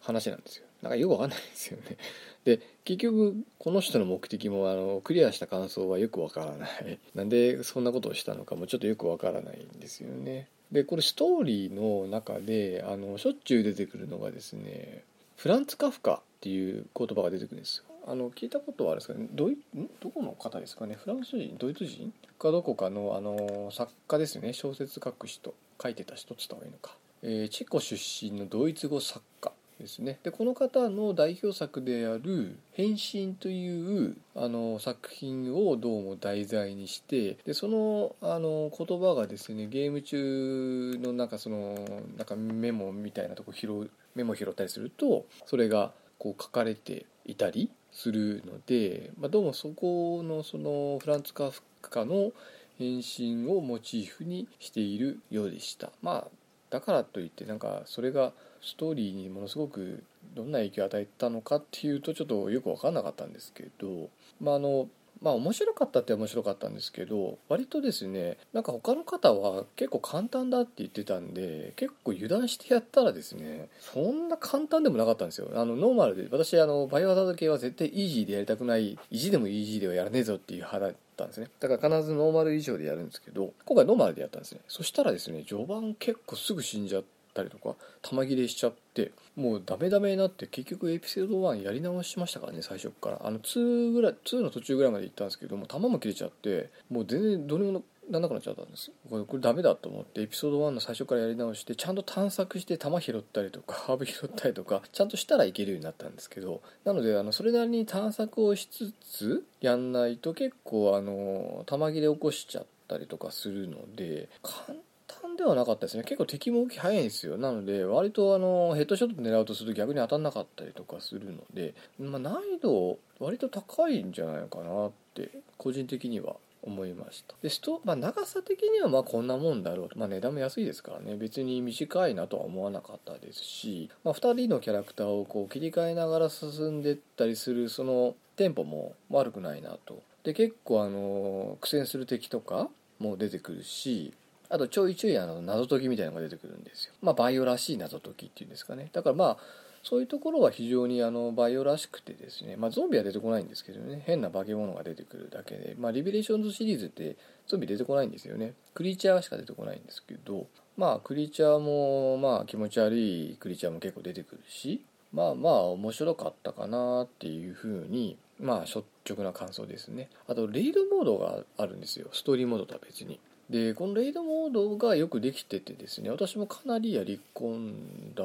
[0.02, 0.66] 話なんですよ。
[0.82, 1.98] なんかよくわかんないですよね。
[2.46, 7.00] で結局この人の目的もあのクリアした感想はよくわからない。
[7.16, 10.48] なんでそんなことをしたのかもちょっとよくわからないんですよね。
[10.72, 15.04] でこれストーリーの中であのしょっちゅう出てくるのがですね
[15.36, 17.84] フランツ・カフカっていう言葉が出てくるんですよ。
[18.08, 19.58] あの聞いたことはあるんですかねどい
[20.00, 20.96] どこの方ですかね？
[20.96, 21.58] フランス人？
[21.58, 22.14] ドイツ人？
[22.40, 24.54] かどこかのあの作家ですよね。
[24.54, 25.54] 小説書く人。
[25.82, 29.52] 書いてた人っつった方がいいのか、えー、チェコ出身のドイツ語作家。
[29.80, 30.20] ですね。
[30.24, 41.76] でこの方の代表作である「変身」というあの作品をどうも題材にしてでそのあの言葉がですねゲーム中のなんかその
[42.18, 52.32] なんかメモみたいなとこ拾うメモ拾ったりするとそれがこう書かれていたりするので、まあ、どうもそこのそのフランツ・カフカの
[52.78, 55.92] 変身をモチーフにしているようでした。
[56.02, 56.28] まあ
[56.70, 60.04] だからといってなんかそれがストーリーにものすごく
[60.36, 64.88] どんな影響を与えたのかっていうとちょっとよく分かんなかったんですけどまああの
[65.22, 75.50] まあ面白かったって面白かったんですけど割とですねなんか他の方は結構簡単だって言ってたんで結構油断してやったらですねそんな簡単でもなかったんですよ。
[75.56, 81.48] あのノーマルで私あのバイオハザード系は絶対イージーでやりたくない意地でもイージーではやらねえぞっていう派だったんですね。
[81.60, 84.62] だから必ずノーマル以上でやるんですけど今回ノーマルでやったんですね。
[84.68, 93.22] そしたらですね序盤結構すぐ死んじゃってったりとか玉切れしちゃってもうダメダメになって結局エピソード1やり直しましたからね最初から。
[93.24, 98.92] あの2ぐらい2の途中ぐらいまで行ったんですけども弾も切れちゃってもう全然どうにもなんなくなっちゃったんです。
[99.10, 114.80] これこれダメだと思ってエピソード1の最初からやり直してちゃんと探索して弾拾ったりとか ハーブ拾ったりとかちゃんとしたらいけるようになったんですけどなのであのそれなりに探索をしつつやんないと結構あの弾切れ起こしちゃったりとかするので簡
[115.22, 116.04] 単ではなかったですね。
[116.04, 117.38] 結構敵も動き早いんですよ。
[117.38, 127.36] なので割とあのヘッドショット狙うとすると逆に当たんなかったりとかするので、まあ、難易度割と高いんじゃないかなって個人的には思いました。
[127.42, 131.16] でスト、まあ、長さ的にはまあこんなもんだろう、まあ、値段も安いですからね。
[131.16, 140.02] 別に短いなとは思わなかったですし、まあ、2人のキャラクターをこう切り替えながら進んでったりするそのテンポも悪くないなと。
[140.24, 142.70] で結構あの苦戦する敵とか
[143.00, 144.14] も出てくるし
[144.50, 146.94] あとちょいちょいあの謎解きみたいなのが出てくるんですよ。
[147.02, 148.90] まあバイオらしい謎解きっていうんですかね。
[148.92, 149.38] だからまあ
[149.84, 154.04] そういうところは非常にあのバイオらしくてですね、まあ、ゾンビは出てこないんですけどね。
[154.06, 157.16] 変な化け物が出てくるだけで、まあ、リベレーションズシリーズって
[157.48, 158.54] ゾンビ出てこないんですよね。
[158.74, 160.48] クリーチャーしか出てこないんですけど。
[160.76, 164.84] まあクリーチャーもまあ気持ち悪いクリーチャーも結構出てくるし。
[165.12, 170.10] まあまあ面白かったかなっていうふうにまあ率直な感想ですね。
[170.28, 172.10] あとレイドモードがあるんですよ。
[172.12, 173.20] ストーリーモードとは別に。
[173.50, 178.24] でこのレイドモードがよくできててですね私もかなりやり込んだ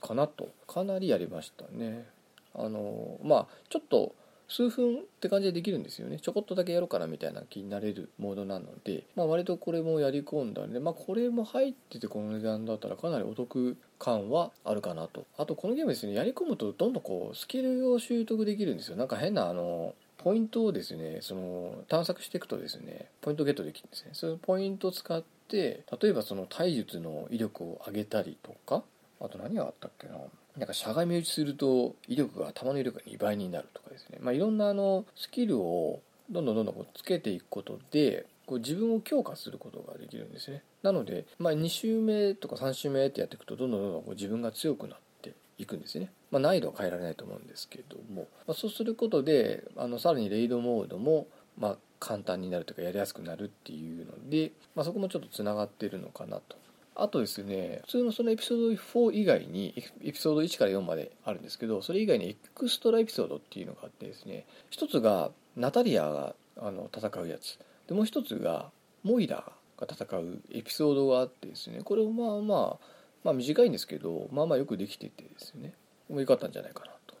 [0.00, 2.06] かなとかなりやりましたね。
[2.54, 4.14] あのまあちょっと
[4.48, 6.18] 数分って感じでできるんですよね。
[6.20, 15.26] ちょこっとだけやろうかなみたいな気になれるモードなので、まあ、割とこれもやり込んだんで、まあ、これも入っててこの値段だったらかなりお得感はあるかなと。
[15.36, 18.96] あとこのゲームですねやり込むとどんどんこうスキルを習得できるんですよ。
[18.96, 24.10] なんか変なあのポイントをですねその探索していくとですねポイントゲットできるんですね。
[24.12, 28.82] そのポイントを使って例えばその体術の威力を上げたりとか
[29.20, 30.14] あと何があったっけな。
[30.56, 36.00] なんかしゃがみ打ちすると威力が弾の威力が2倍になるとかですね、まあ、いろんなあのスキルを
[36.30, 40.62] どんどんどんどんこうつけていくことでこう自分を強化することができるんですね。
[40.82, 51.26] なので、まあ、2周目とか3周目ってやっていくとどんどんどんどんこう自分が強くなっていくんですね、まあ、難易度は変えられないと思うんですけども、まあ、そうすることであのさらにレイドモードも
[51.58, 56.56] まあ簡単になるというかやりやすくなるっていうので、まあ、そこもちょっとつながってるのかなと。
[57.00, 67.58] あとですね普通のそのエピソード4以外にエピソード1から4まであるんですけどそれ以外にエクストラエピソードっていうのがあってですね一つがナタリアがあの戦うやつ。
[67.86, 68.70] でもう一つが
[69.04, 72.78] モイラが戦うエピソードがあってですねこれもまあまあ
[73.22, 75.74] まあ短いんですけどまあまあよくできててですね。
[76.10, 77.14] 良かったんじゃないかなと。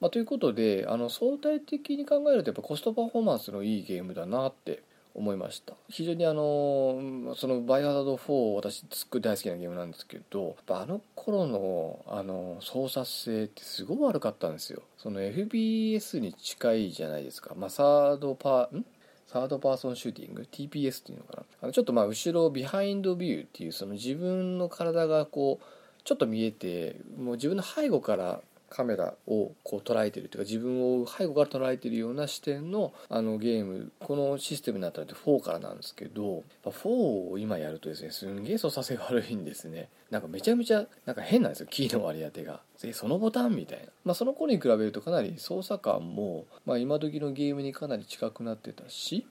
[0.00, 4.82] まあ、ということであの相対的に考えるとやっぱコストパフォーマンスのいいゲームだなって
[5.14, 5.74] 思いました。
[5.88, 14.82] 非常にあのそのバイオハザード4私すっごい大好きなゲームなんですけどあの頃のあの操作性ってすごい悪かったんですよ。
[14.98, 18.84] その FPS に近いじゃないですか、まあ、サードパーん？
[19.26, 21.42] サードパーソンシューティング？TPS っていうのかな。
[21.62, 25.64] あのちょっとまあ後ろビハインドビューっていうその自分の体がこう
[26.04, 28.40] ちょっと見えてもう自分の背後から
[28.74, 36.88] カメラをこう捉えてるというか自分を背後から捉えてるような視点のあのゲームこのシステムになったのって4からなんですけど4
[37.30, 39.88] を今やるとですねすんげえ操作性悪いんですね。
[40.10, 42.60] なんかめちゃめちゃなんか変なんですよキーの割り当てが。
[42.82, 49.26] えそのボタンみたいな、まあ、その頃に比べるとかなり操作感も、まあ、今時のゲームにかなり近くなってたし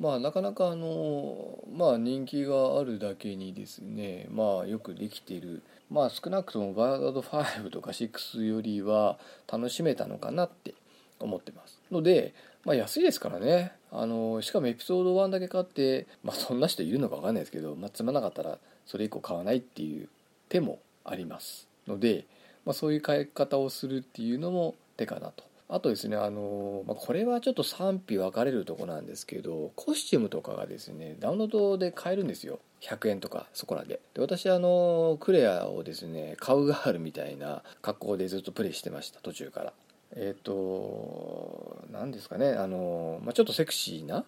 [0.00, 5.62] まあなかなかあのまあ人気があるだけにですねまあよくできている。
[5.90, 9.18] まあ少なくともバード5とか6よりは
[9.50, 10.74] 楽しめたのかなって
[11.20, 11.80] 思ってます。
[11.90, 13.72] のでまあ安いですからね。
[13.92, 20.08] あのしかもエピソード1だけ買ってまあそんな人いるのか分かんないですけど、まあ、つまなかったらそれ以降買わないっていう
[20.48, 21.68] 手もあります。
[21.86, 22.24] ので、
[22.64, 32.60] まあ、そういう買い方をするっていうのも手かなとあとですねあの、まあ、これはちょっと賛否分かれるとこなんですけどコスチュームとかがですねダウンロードで買えるんですよ。
[32.82, 34.00] 100円とかそこらで。
[34.12, 39.72] で私あのクレアをですねカウガールみたいな格好でずっとプレイしてました途中から。
[40.16, 44.24] えっ、ー、と何ですかねあの、まあ、ちょっとセクシーな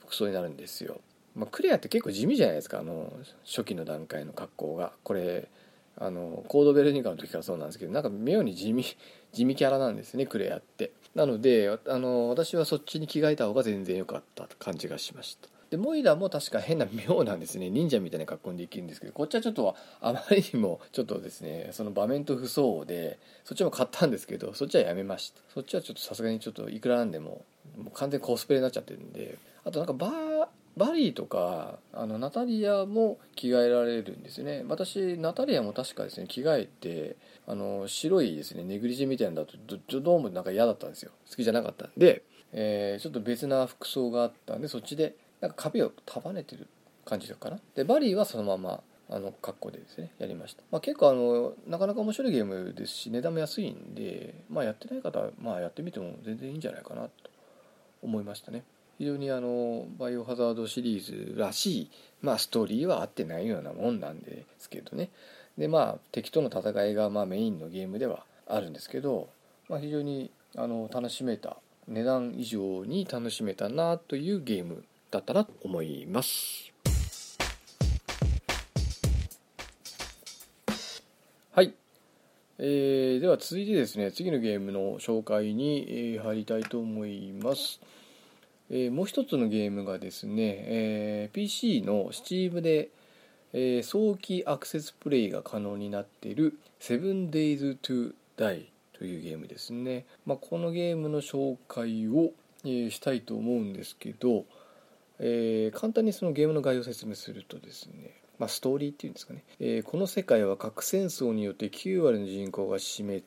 [0.00, 1.00] 服装になるんですよ、
[1.34, 3.10] まあ、クレアって結構地味じゃないですかあの
[3.46, 4.92] 初期の段階の格好が。
[5.02, 5.48] これ
[6.00, 8.84] あのコードベルニカの時からそうなんですけどなんか妙に地味
[9.32, 10.92] 地味キャラなんですねクレアって。
[11.14, 15.48] なのであの私はそっちに着替えた方が全然良かった感じがしました。
[15.70, 17.68] でモイラも確か変な妙なんですね。
[17.68, 25.40] 忍者みたいな格好にできるんですけどこっちはちょっとあまりにもちょっとですねその場面と不相応でそっちも買ったんですけどそっちはやめました。
[25.52, 27.44] そっちはちょっとさすがにちょっといくらなんでも
[27.76, 30.29] もう完全コスプレになっちゃってるんであとなんかバー
[30.76, 34.64] バリーとかあのナタリアも着替えられるんですね。
[34.68, 37.16] 私ナタリアも確かですね着替えて
[37.46, 39.52] あの白いですねネグリジェみたいなのだ
[39.86, 41.12] とどうもなんか嫌だったんですよ。
[41.28, 46.68] 好きじゃなかったんで、えー、ちょっと別な服装があったんでそっちでなんか髪を束ねてる
[47.04, 47.58] 感じかな。
[47.74, 57.10] でバリーはそのままあの格好でですねやりました、まあ、結構あのなかなか面白いゲームですし値段も安いんで、まあ、やってない方は、まあ、やってみても全然いいんじゃないかなと
[58.02, 58.62] 思いましたね。
[59.00, 61.90] 非常にあのバイオハザードシリーズらしい、
[62.20, 65.08] まあ、ストーリーは合ってないようなもんなんですけどね。
[65.56, 69.30] でまあ敵との戦いがまあメインのゲームではあるんですけど、
[69.70, 71.56] まあ、非常にあの楽しめた
[71.88, 76.70] 値段以上に楽しめたなというゲームだったなと思います。
[81.52, 81.72] はい、
[82.58, 87.80] えー、では続いてですね次のゲームの紹介に、入りたいと思います、
[88.70, 92.90] えー、もう一つのゲームがですね、えー、PC の Steam で、
[93.52, 102.30] えー、早期アクセスプレイが可能になっている 7days to die というゲームですね、まあ、このゲームの紹介を、
[102.64, 104.44] え、したいと思うんですけど、
[105.18, 113.22] え、簡単にそのゲームの概要を説明するとですねまあ、ストーリーっていうんですかね、えー、この世界は核戦争によって9割の人口が死滅、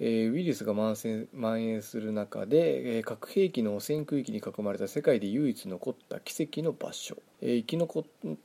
[0.00, 8.04] えー、ウイルスが蔓延する中で、えー、核兵器の汚染区域に囲まれた世界で唯一残った奇跡の場所、えー、生き残っ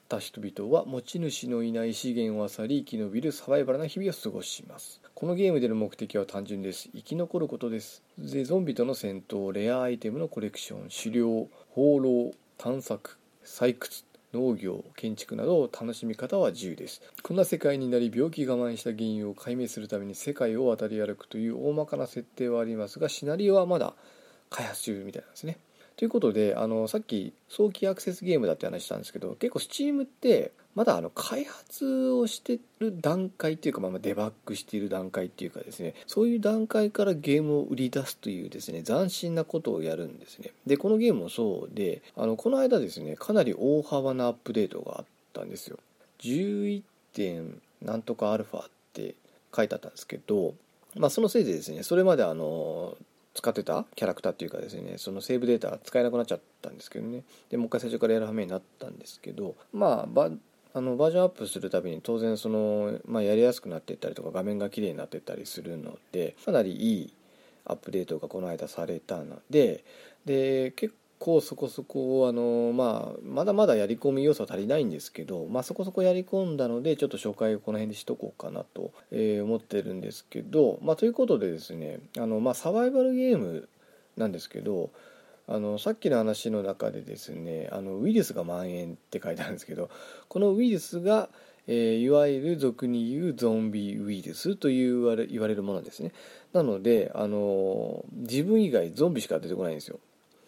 [0.09, 4.99] た人々は持ち主のいない資源を漁り生き延びるサバイバルな日々を過ごします。
[5.15, 6.89] このゲームでの目的は単純です。
[6.93, 8.03] 生き残ることです。
[8.17, 14.03] でゾンビとの戦闘レアアイテムのコレクション狩猟放浪探索採掘
[14.33, 17.01] 農業建築など楽しみ方は自由です。
[17.21, 23.93] こんな世界になり病気我慢した原因を解明するために世界を渡り歩くという大まかな設定はありますがシナリオはまだ
[24.49, 25.57] 開発中みたいなんですね。
[26.01, 40.53] ということであのさっき早期アクセスゲームだって話したんですけど結構 Steam ってまだあの開発をしてる段階っていうか、まあ、デバッグしている段階っていうかですねそういう段階からゲームを売り出すというですね斬新なことをやるんですね。
[40.65, 45.77] でこのゲームもそうであのこの間ですねかなり大幅なアップデートがあったんですよ。
[46.21, 46.81] 11
[47.13, 49.13] 点なんとかアルファって
[49.55, 50.55] 書いてあったんですけど
[50.95, 52.97] まあそのせいでですねそれまであの
[53.33, 57.23] 使ってたキャラクターっていうかですねそのセーブデータ使えなくなっちゃったんですけどね。
[57.49, 60.29] でもう一回最初からやるはめになったんですけどまあ
[60.73, 67.13] あのバージョンアップするたびに当然その、まあ、やりやすくなっていったりとか画面が綺麗になっていったりするのでかなりいい
[67.65, 69.83] アップデートがこの間されたので
[70.25, 83.69] で結構そこそこあの、まあ、まだまだやり込み要素は足りないんですけど、まあ、そこそこやり込んだのでちょっと紹介をこの辺でしとこうかなと、え、思ってるんですけど、まあ、ということでですねあの、まあ、サバイバルゲーム
[84.17, 84.89] なんですけど
[85.47, 89.91] あのさっきの話の中でですねあのウイルスが蔓延って書いてあるんですけど
[90.27, 91.29] このウイルスが、
[91.67, 96.13] えー、いわゆる俗に言うゾンビウイルスと言われ言われるものですね。
[96.53, 99.99] なのであの自分以外ゾンビしか出てこないんですよ。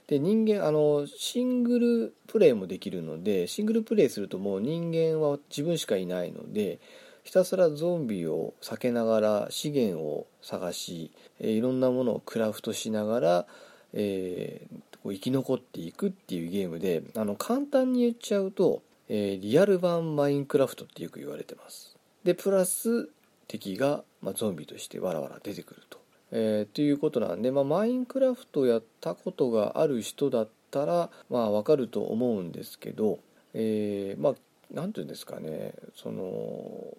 [0.07, 6.79] で人間あのシングルプレイもできるのでシングルプレイするともう人間は自分しかいないので
[7.23, 13.45] ひたすらゾンビを避けながら資源を探し、えいろんなものをクラフトしながら、
[13.93, 21.95] えー、こう生き残っていくっていうゲームであの簡単に言っちゃうと、えー、リアル版マインクラフトってよく言われてます。
[22.25, 23.09] でプラス
[23.47, 25.99] 敵が、まあ、ゾンビとしてわらわら出てくると、
[26.35, 33.19] えー、ということなんで、まあ、マインクラフトやったことがある人だったらまあわかると思うんですけど、
[33.53, 34.33] えー、まあ
[34.73, 36.97] 何て言うんですかねその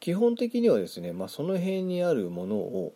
[0.00, 2.92] 基本的にはですね、まあ、その辺にあるものを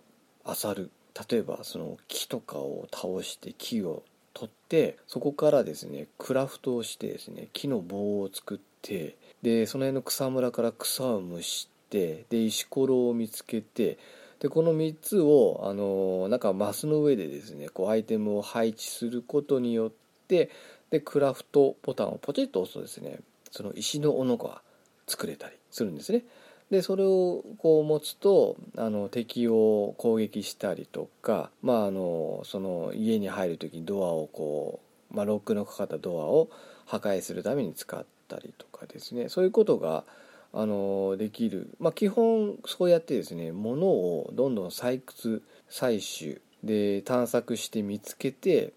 [0.46, 0.90] 漁る。
[1.30, 13.98] 例えばその木とかを倒して木を取ってそこからですねクラフトをしてですね木の棒を作ってでその辺の草むらから草を蒸してで石ころを見つけて
[14.40, 19.90] でこの3つをあのなんかマスの上でですねこうアイテムを配置することによっ
[20.28, 20.50] て
[20.90, 23.18] でクラフトボタンをポチッと押すとですね
[23.50, 24.62] その石の斧が
[25.06, 26.24] 作れたりするんですね。
[26.70, 34.80] でそれをこう持つとあの敵を攻撃したりとか、まあ、あのその家に入る時にドアをこ
[35.10, 36.50] う、まあ、ロックのかかったドアを
[36.84, 40.04] 破壊するために使ったりとかですねそういうことが
[40.52, 48.72] あのできる、まあ、基本そうやってですね物をどんどん採掘採取で探索して見つけて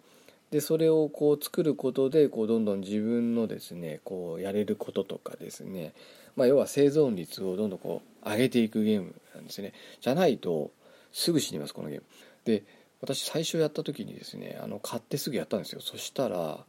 [0.51, 5.93] でそれをこう作ることでこうどんどん自分のですねこうやれることとかですね
[6.35, 9.73] まあ、要は生存率をどんどんこう上げていくゲームなんですね。
[9.99, 10.71] じゃないと
[11.11, 12.03] すぐ死にますこのゲーム。
[12.45, 12.63] で
[13.01, 15.81] 私最初やった時にですねあの買ってすぐやったんですよ。
[15.81, 16.59] そしたら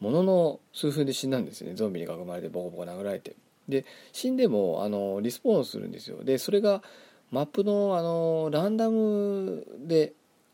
[0.00, 1.74] ものの数分で死んだんですね。
[1.74, 3.34] ゾンビに囲まれてボコボコ殴られて。
[3.68, 6.22] で死んでもあのリスポーンするんですよ。
[6.24, 6.82] でそれが
[7.30, 10.12] マップのあのランダムで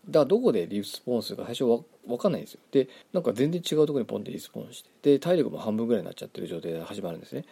[0.08, 2.60] だどこでリスポーンするか最初わ分かんないんですよ。
[2.72, 7.44] でなんか全然違うところにポンってリスポーンしてで体力も半分ぐらいになっちゃってる状態で始まるんですね。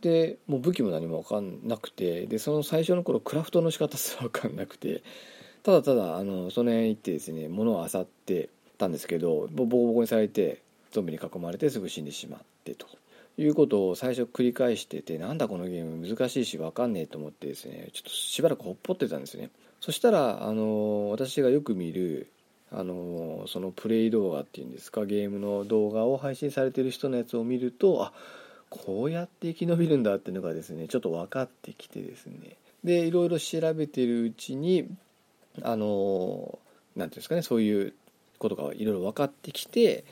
[0.00, 5.02] でもう武器も何も分かんなくてでその最初の頃クラフトの仕方すら分かんなくて
[5.62, 8.48] ただただあのその辺行ってですね物を漁って
[8.78, 10.60] たんですけどボコボコにされて
[10.90, 12.86] ゾンビに囲まれてすぐ死んでしまってと。
[13.38, 19.50] いうことを最初繰り返しててなんだこのゲーム難しいし分かんねえと思ってですねちょっとしばらくほっぽってたんですね。
[19.80, 22.28] そしたらあの私がよく見る
[22.70, 28.12] あのそのプレイ動画っていうんですかゲームの動画を配信されてる人のやつを見るとあ
[28.70, 32.56] こうやって生き延びるんだっていうのがですねちょっと分かってきてですね。
[32.84, 34.88] でいろいろ調べてるうちに
[35.62, 36.58] あの
[36.96, 37.94] 何ていうんですかねそういう
[38.38, 40.04] ことがいろいろ分かってきて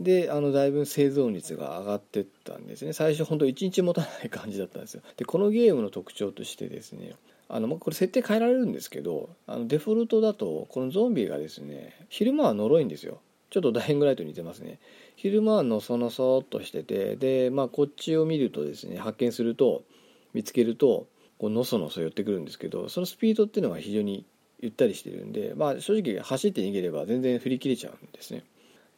[0.00, 2.94] であのだいぶ生存率が上がってったんですね。
[2.94, 5.02] 最初本当1日持たない感じだったんですよ。
[5.16, 7.14] でこのゲームの特徴としてですね
[7.48, 13.20] あのこれ設定変えられるんですけどあのデフォルトだとこのゾンビがですね昼間は呪いんですよ。
[13.50, 14.78] ちょっとダイイングライトに似てますね。
[15.16, 19.82] 昼間はのそのそっとしててでまあこっちを見るとですね発見すると
[20.32, 24.24] 見つけるとこうのそのそ寄ってくるんですけどそのスピードっていうのが非常に
[24.60, 28.44] ゆったりしてるんでまあ正直走って逃げれば全然振り切れちゃうんですね。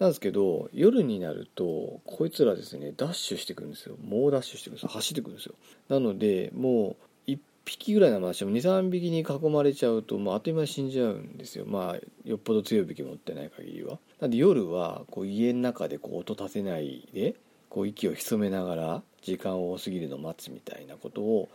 [0.02, 3.94] なんですけど夜になるとこいつらですねダッシュしてくるんですよ。
[4.04, 4.88] 猛ダッシュしてくるんですよ。
[4.88, 5.54] 走ってくるんですよ。
[5.88, 6.96] なのでも
[7.28, 11.66] う1匹ぐらいの話も23匹に囲まれちゃうともうあっという間に死んじゃうんですよ。
[11.66, 14.00] まあよっぽど強い武器持ってない限りは。
[14.18, 17.36] なんで夜はこう家の中でこう音立てないで
[17.70, 21.48] こう息を潜めながら時間を過ぎるのを待つみたいなことを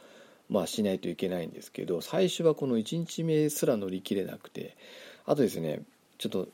[0.49, 4.77] まあしないといけないんですけど最初はこの1日目すら乗り切れなくて
[5.25, 5.81] あとですね
[6.17, 6.47] ちょっと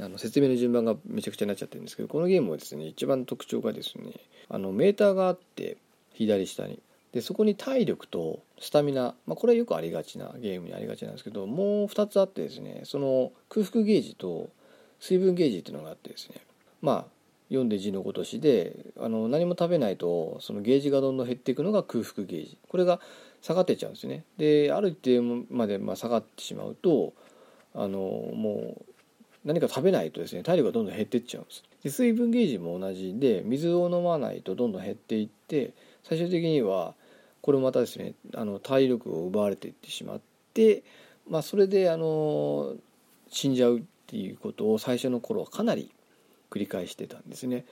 [0.00, 4.14] あの説明の順番がめちゃくちゃになっちゃってるんですけどこのゲームはですね一番特徴がですね
[4.48, 5.76] あのメーターがあって
[6.12, 6.80] 左下に。
[7.12, 14.48] でそこに体力とスタミナ、まあ、これはよくありがちなゲームにありがちなんですけどもう2つあってですねその空腹ゲージと
[15.00, 16.36] 水分ゲージっていうのがあってですね。
[16.80, 17.04] まあ
[17.48, 22.58] 読んで字のごとしであの何も食べないとそのゲージがどんどん減っていくのが空腹ゲージ。
[22.68, 23.00] これが
[23.42, 24.24] 下がってっちゃうんですね。
[24.38, 25.20] である一定
[25.50, 27.12] までま下がってしまうと
[27.74, 28.84] あのもう
[29.44, 31.64] 何か食べないとですね体力がどんどん減っていっちゃうんです。
[31.82, 35.72] で水分ゲージも同じで水を飲まないとどんどん減っていって
[36.04, 36.94] 最終的には
[37.40, 40.20] これまたですねあの体力を奪われていってしまっ
[40.52, 40.82] て、
[41.28, 42.74] まあ、それであの
[43.28, 45.90] 死んじゃうっていうことを最初の頃はかなり
[46.50, 47.64] 繰り返してたんですね。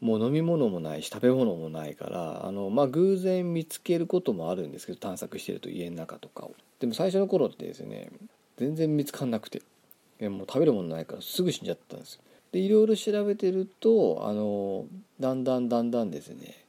[0.00, 6.54] もう飲み物もないし食べ物もないからあの、まあ、偶然見つけることもあるんですけど探索してると家の中とかを。
[6.80, 8.10] でも最初の頃ってですね
[8.58, 9.62] 全然見つかんなくて。
[10.20, 12.20] もう食べるものないからすぐ死んじゃったんですよ。
[12.52, 14.86] でいろいろ調べてるとあの
[15.18, 16.64] だんだんだんだんですね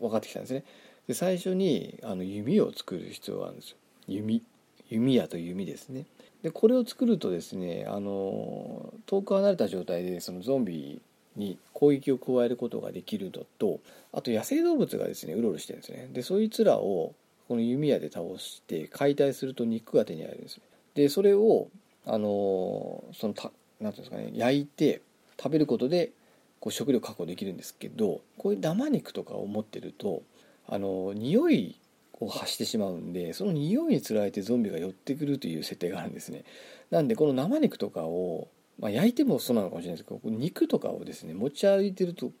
[0.00, 0.64] 分かってきたんですね。
[1.06, 3.76] で最初にあの弓を作る必要があるんですよ。
[4.08, 4.42] 弓
[4.90, 6.06] 弓矢と弓ですね。
[6.42, 11.00] でこれを作るとですねあの遠く離れた状態でそのゾンビ
[11.36, 13.80] に攻撃を加えることができるのと
[14.12, 16.08] あと野生動物がですねうろうろしてるんですね。
[16.12, 17.14] でそいつらを
[17.46, 20.62] この弓矢で倒して解体すると肉が手に入るんですね。
[20.94, 21.68] でそれを
[22.08, 25.02] あのそのたなんていうんですかね焼いて
[25.38, 26.12] 食べることで
[26.58, 30.22] こう食料確保できるんですけどこういう生肉とかを持ってると
[30.66, 31.76] あの匂い
[32.20, 36.44] を発してしまうんでその匂いにつられてゾンビが寄ってくるという設定があるんですね。
[36.90, 38.48] なんでこの生肉とかを、
[38.80, 42.32] まあ、焼いてもそうなのかもしれないですけど肉とかをですね持ち歩いてると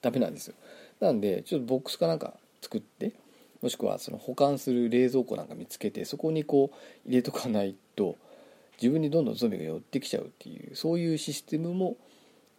[0.00, 0.54] ダメなんですよ。
[1.00, 3.12] なんでちょっとボックスかなんか作って
[3.62, 8.16] もしくはその保管する冷蔵庫なんか見つけてそこにこう入れとかないと
[8.80, 11.96] 自分にどんどんゾンビが寄ってきちゃうっていうそういうシステムも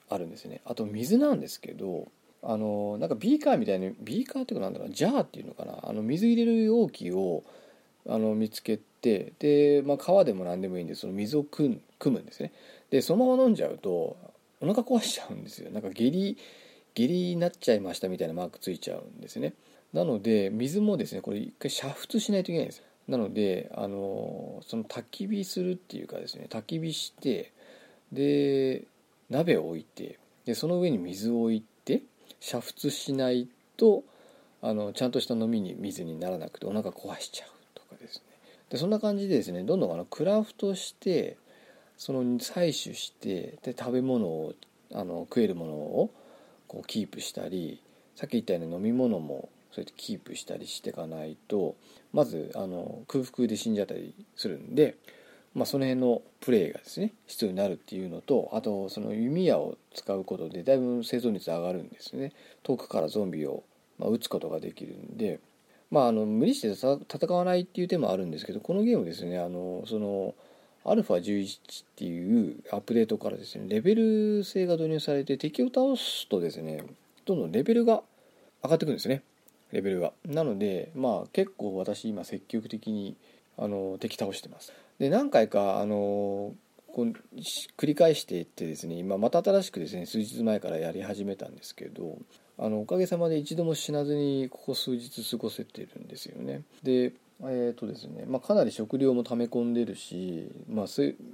[0.09, 0.61] あるんですね。
[0.65, 2.07] あと水なんですけど
[2.41, 7.43] あのなんかビーカーみたいなビーカーっていうかなんだろうジャーっていうのかなあの水入れる容器を
[8.07, 12.53] あの見つけてで、まあ、川でも何でもいいんでその水を汲む汲むんですね。
[12.89, 14.15] でそのまま飲んじゃうと
[14.61, 15.72] お腹壊しちゃうんですよ。
[15.72, 16.38] なんか下痢
[16.93, 19.53] 下痢になっちゃいましたみたいなマークついちゃうんですね。
[19.93, 22.84] なので水もですねこれ一回煮沸しないといけないんです。
[23.07, 27.51] なのであのその焚き火するっていうかですね焚き火して
[28.11, 28.83] で
[29.29, 32.01] 鍋を置いてでその上に水を置いて
[32.41, 33.47] 煮沸しない
[33.77, 34.03] と
[34.61, 38.23] あのちゃんとした飲みに水にならなくてお腹壊しちゃうとかですね。
[38.69, 41.37] でそんな感じでですねどんどんあのクラフトして
[41.97, 44.53] その採取してで食べ物を
[44.93, 46.11] あの食えるものを
[46.67, 47.81] こうキープしたり
[48.15, 51.75] さっき言ったように飲み物もそうやってキープしたりしていかないと
[52.13, 54.95] まずあの空腹で死んじゃったりするんで
[55.57, 62.32] まあ、その辺のプレーがですね必要になるっていうのとあとその弓矢を使うことでだいぶ生存率上がるんですね。
[62.61, 63.63] 遠くからゾンビを、
[63.97, 65.39] まあ、撃つことができるんで
[65.89, 70.36] まああの無理して戦わないっていう手もあるんですけどこのゲームですねあのその
[70.86, 76.84] アルファ11っていうアップデートからですねレベル性が導入されて敵を倒すとですね
[77.25, 78.03] どんどんレベルが
[78.63, 79.23] 上がってくるんですね。
[79.72, 83.15] レベルがなのでまあ結構私今積極的に
[83.57, 84.74] あの敵倒してます。
[84.99, 86.53] で何回かあの
[86.93, 87.13] こう
[87.78, 92.18] 繰り返していってですね今また新しくですね数日前からやり始めたんですけど
[92.57, 96.63] あのおかげさまで一度も死なずにここ数日過ごせてるんですよね。
[96.82, 97.13] で
[97.43, 100.85] えーとですねまあ、かなり食料も溜め込んでるし、まあ、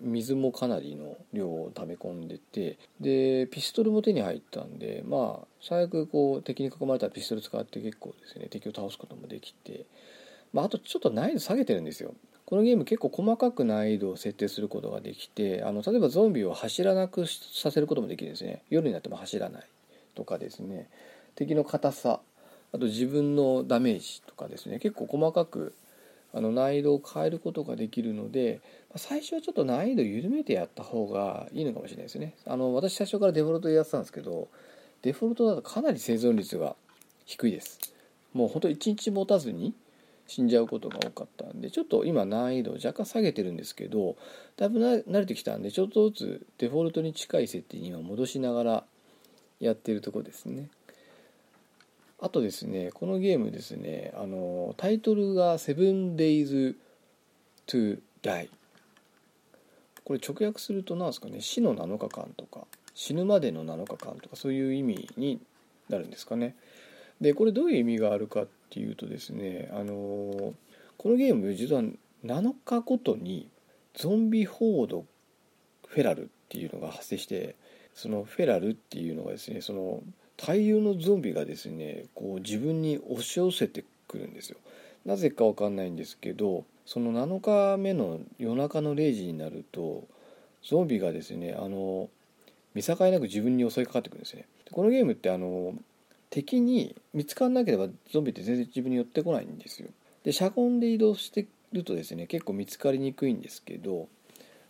[0.02, 9.86] 水もかなりの量を溜め込んでてでピストルも手に入ったんでまあ最悪こう敵に囲まれたらピストル使って結構ですね敵を倒すこともできて、
[10.52, 12.14] まあ、あとちょっと難易度下げてるんですよ。
[12.46, 18.62] このゲーム結構細かく難易度を設定することができてあの例えばゾンビを走らなくさせることもできるんですね。
[18.70, 19.64] 夜になっても走らない
[20.16, 20.90] とかですね。
[21.36, 22.20] 敵の硬さ
[22.74, 24.80] あと自分のダメージとかですね。
[24.80, 25.74] 結構細かく
[26.34, 28.60] あの難易度を変えることができるので
[28.96, 32.36] 最初はちょっと難易度緩めてやった方がいいのかもしれないですね。
[32.46, 34.50] あの私最初からデフォルトでやってたんですけど
[35.04, 36.76] デフォルトだとかなり生存率が
[37.26, 37.80] 低いです。
[38.34, 39.76] もうほんと1日持たずに
[40.28, 44.16] 死んじゃうことが多かったんでちょっと今難易度を若干下げてるんですけど
[44.58, 48.84] だいぶ慣れてきたんでちょっとずつデフォルトに近い設定には戻しながら
[49.60, 50.70] やってるとこですね。
[52.24, 56.74] あとですねこのゲームですねあのタイトルが「7days
[57.68, 58.48] to die」
[60.06, 62.66] これ直訳すると何ですかね死の7日間とか
[62.96, 65.42] 死ぬまでの7日間とかそういう意味に
[65.90, 66.56] なるんですかね。
[67.20, 70.54] でこれどういう意味があるかっていうとですねあの
[70.98, 71.84] このゲーム実は
[72.24, 73.50] 7日ごとに
[73.96, 75.06] ゾンビホード
[75.88, 77.58] フェラルっていうのが発生して
[77.94, 80.02] そのフェラルっていうのがですねその
[80.46, 84.58] 大量のゾンビがですねこう自分に押し寄せてくるんですよ。
[85.06, 90.04] なぜかわかんないんですけどその7日目の夜中の0時になると
[90.62, 92.10] ゾンビがですねあの
[92.74, 94.46] 見境なく自分に襲いかかってくるんですね。
[94.72, 95.76] このゲームってあの
[96.30, 99.88] 敵に見つからなければゾンビって全然自分に寄ってこないんですよ。
[100.26, 104.10] でシャゴンで移動してるとですね結構見つかりにくいんですけど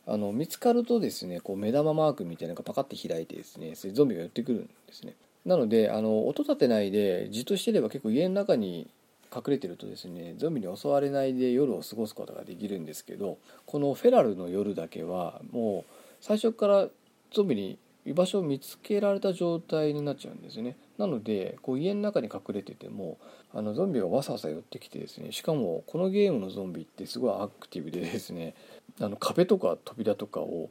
[0.06, 5.16] あの見つかるとですねこう目玉マークみたいなのがパカッて開いてですねそれゾンビが寄ってくるんですね。
[5.46, 8.88] なのであの音立てないでじっとしてれば結構家の中に
[9.36, 15.92] 隠れてるとですねゾンビに襲われないで夜を過ごすことができるんですけどこのフェラルの夜だけはもう
[16.22, 16.88] 最初から
[17.32, 20.76] ゾンビに居場所を見つけられた状態になっちゃうんですね。
[20.98, 23.18] なのでこう家の中に隠れてても
[23.54, 28.56] あのゾンビがわさわさ寄ってきてですねしかもこのゲームのゾンビってすごいアクティブでですね
[29.00, 30.70] あの壁とか扉とかを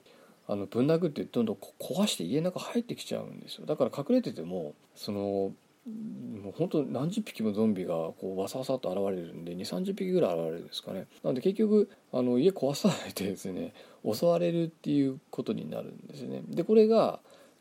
[0.49, 3.67] あのぶん殴ってどんどん壊して家の中入ってきちゃうんですよ。
[3.67, 5.53] だから隠れててもその
[5.85, 11.07] もう本当何十匹もゾンビがこうわさわさと現れるんで2 3 0匹ぐらい現れるんですかね。
[11.25, 13.75] なので結局あの家壊さないでですね
[14.05, 16.43] 襲われるっていうことになるんですね。
[16.49, 17.19] でこれが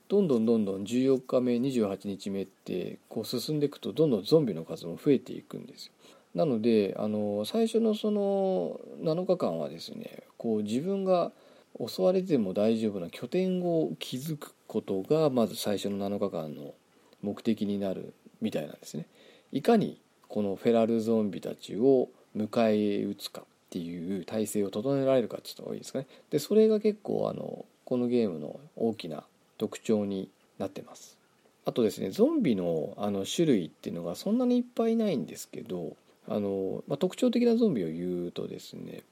[0.07, 5.93] どんどんどんどん14日目28日目ってこう進んでいくとどんどんゾンビの数も増えていくんですよ。
[6.35, 11.31] なのであの最初のその7日間はですねこう自分が
[11.79, 16.73] 襲われても大丈夫な拠点を築くことがまず最初の7日間の
[17.21, 19.05] 目的になるみたいなんですね。
[19.51, 26.07] いかにこのフェラルゾンビたちを迎え撃つかっていう体制を整えられるかって言った方がいいですかね。
[26.29, 29.23] でそれが結構あのこのゲームの大きな
[29.57, 31.17] 特徴になってます。
[31.65, 35.95] あとですねゾンビのあの種類っていうのがそんなにいっぱいないんですけど
[36.27, 39.03] あの、まあ、特徴的なゾンビを言うとですね、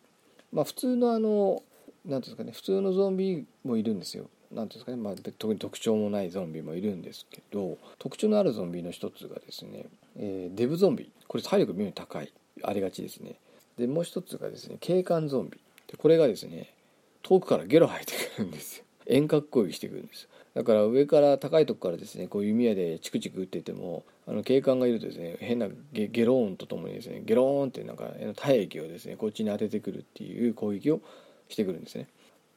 [0.51, 1.61] まあ、普通のあの
[2.09, 4.29] 何ていうんですかね普通のゾンビもいるんですよ。
[4.51, 9.85] 何ていうんですかね、まあ、特に特徴もないゾンビもいるんですけど特徴のあるゾンビの一つがですね、
[10.17, 11.11] えー、デブゾンビ。
[11.27, 12.33] これ体力妙に高い。
[12.63, 13.35] ありがちですね。
[13.77, 15.59] でもう一つがですね警官ゾンビ。
[15.87, 16.73] でこれがですね
[17.21, 18.85] 遠くからゲロ吐いてくるんですよ。
[19.05, 31.01] 遠隔攻撃してくるんですだから上から高いとこからですねこう弓矢でチクチク撃っててもあの警官がいるとですね変なゲゲローンとともにですねゲローンってなんか体液をですねこっちに当ててくるっていう攻撃を
[31.49, 32.07] してくるんですね。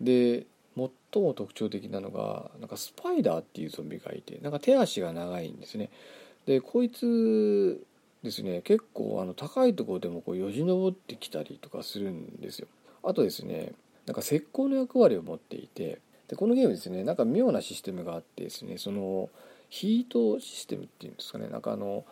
[0.01, 5.91] で最も特徴的なのがなんかスパイダーっていうゾンビがいてなんか手足が長いんですね。
[6.47, 7.85] でこいつ
[8.23, 12.69] ですね結構あの高いところでもこうよじ登ってきたりとかするんですよ。
[13.03, 13.73] あとですね
[14.07, 19.29] なんか石膏の役割を持っていてでこのゲームですねなんか妙なシステムがあってですねその
[19.69, 22.05] ヒートシステムっていうんですかねなんかあの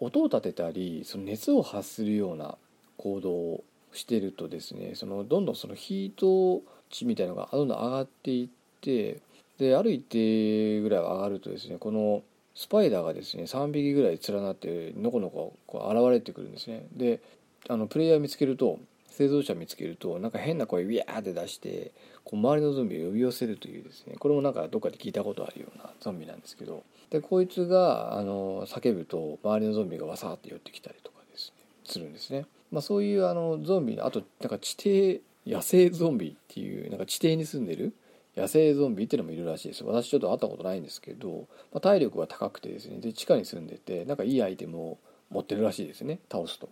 [0.00, 2.56] 音を立てたりその熱を発するような
[2.96, 3.64] 行動
[3.94, 8.48] してるとですねそのどんどんそのヒート値みたいのがどんどん上がっていっ
[8.80, 9.20] て
[9.58, 12.22] で歩いてぐらい上がるとですねこの
[12.54, 16.86] スパイダーがですね3匹ぐらい連なってのこのここう現れてくるんですね。
[16.92, 17.20] で
[17.68, 18.78] あのプレイヤー見つけると
[19.08, 21.92] 製造者見つけるとなんか変な声ウィヤーって出して
[22.24, 37.94] こう周りのゾンビを呼び寄せるというですねこれもなんかどっかで聞いたことあるようなゾンビなんですけどでこいつがあの叫ぶと周りのゾンビがわさーって寄ってきたりとかですねするんですね、まあ、そういうあのゾンビあとなんか地底野生ゾンビっていうなんか地底に住んでる
[38.36, 44.98] 野生ゾンビっていうのもいるらしいです私ちょっと会ったことないんですけど、まあ、体力が高くてですねで地下に住んでてなんかいいアイテムを
[45.30, 46.68] 持ってるらしいですね倒すと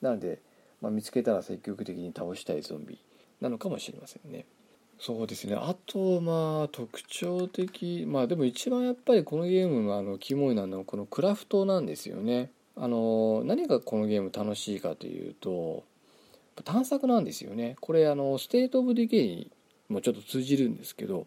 [0.00, 0.38] なので
[0.82, 2.98] まあ、見つけたら積極的に倒したいゾンビ
[3.40, 4.44] なのかもしれませんね。
[4.98, 12.50] そうですねあとまあ特徴的まあでも一番やっぱりこのゲームのあの肝になるのはこのクラフトなんですよね。
[12.76, 15.84] あの何がこのゲーム楽しいかというと
[16.64, 17.76] 探索なんですよね。
[17.80, 19.50] これあのステート・オブ・ディケイに
[19.88, 21.26] もちょっと通じるんですけど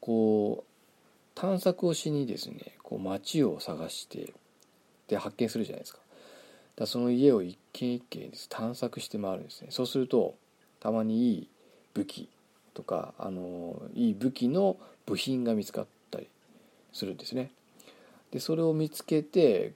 [0.00, 0.72] こう
[1.34, 4.32] 探索をしにですねこう街を探して
[5.08, 6.02] で発見するじゃないですか。
[6.76, 10.34] だその家を一軒一軒探索して回るんですねそうすると
[10.80, 11.48] たまにいい
[11.94, 12.28] 武器
[12.74, 14.76] とかあのいい武器の
[15.06, 16.28] 部品が見つかったり
[16.92, 17.50] するんですね
[18.30, 19.72] でそれを見つけて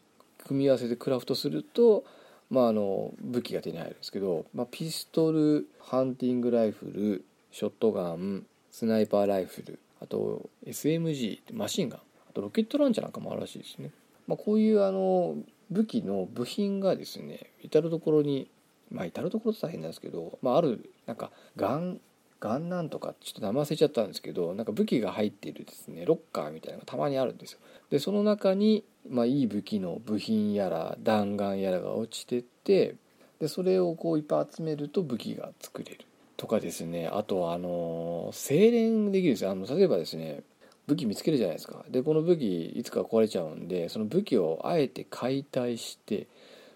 [0.47, 2.05] 組み合わせてクラフトすると、
[2.51, 13.90] まあ、あの武器が手に入るんですけど、まあ、ピストルハンティングライフルショットガンスナイパーライフルあと SMG マシンガンあとロケットランチャーなんかもあるらしいですね、
[14.28, 15.36] まあ、こういうあの
[15.70, 18.49] 武器の部品がですね至る所に
[18.90, 22.01] まあ至る所大変なんですけど、まあ、あるなんかガン
[22.41, 27.59] ガンなんとかちょっと名前忘れちゃったんですけどなんか武器が入っているですねロッカーみたいなのがたまにあるんですよ。
[27.91, 32.97] でその中に、まあ、いい武器の部品やら弾丸やらが落ちてって
[33.39, 36.05] でそれをこういっぱい集めると武器が作れる
[36.37, 37.09] とかですね。
[37.09, 39.51] あとはあの精錬できるんですよ。
[39.51, 40.43] あの例えばですね
[40.87, 41.84] 武器見つけるじゃないですか。
[41.89, 46.26] でこの武器いつか壊れちゃうんでその武器をあえて解体して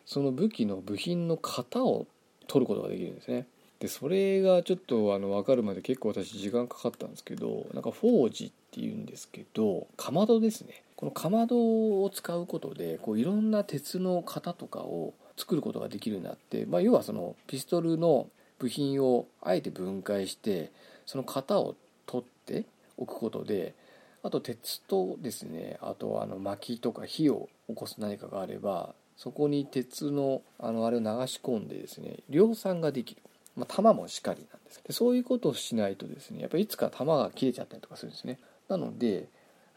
[0.06, 2.06] その武器の部品の型を
[2.46, 3.46] 取ることができるんですね。
[3.80, 10.82] でそれがちょっとあの分かるまで結構私時間かかったんですけどなんかフォージっていうんですけどかまどですね。
[10.96, 18.28] このかまどを使うことでこういろんな鉄の型とかを作ることができるようになって、まあ、要はそのピストルの
[18.58, 20.70] 部品をあえて分解して
[21.06, 21.74] その型を
[22.04, 22.66] 取って
[22.98, 23.74] おくことで
[24.22, 33.22] あと鉄とですねあとあの薪とか火を起こす何かがあればそこに鉄のあのあれを流し込んでですね量産ができる、
[33.56, 38.38] まあ、弾もしかりなんですでそういうことをしないとですねやっぱりいつか弾が切れちゃったりとかするんですね。
[38.68, 39.28] なので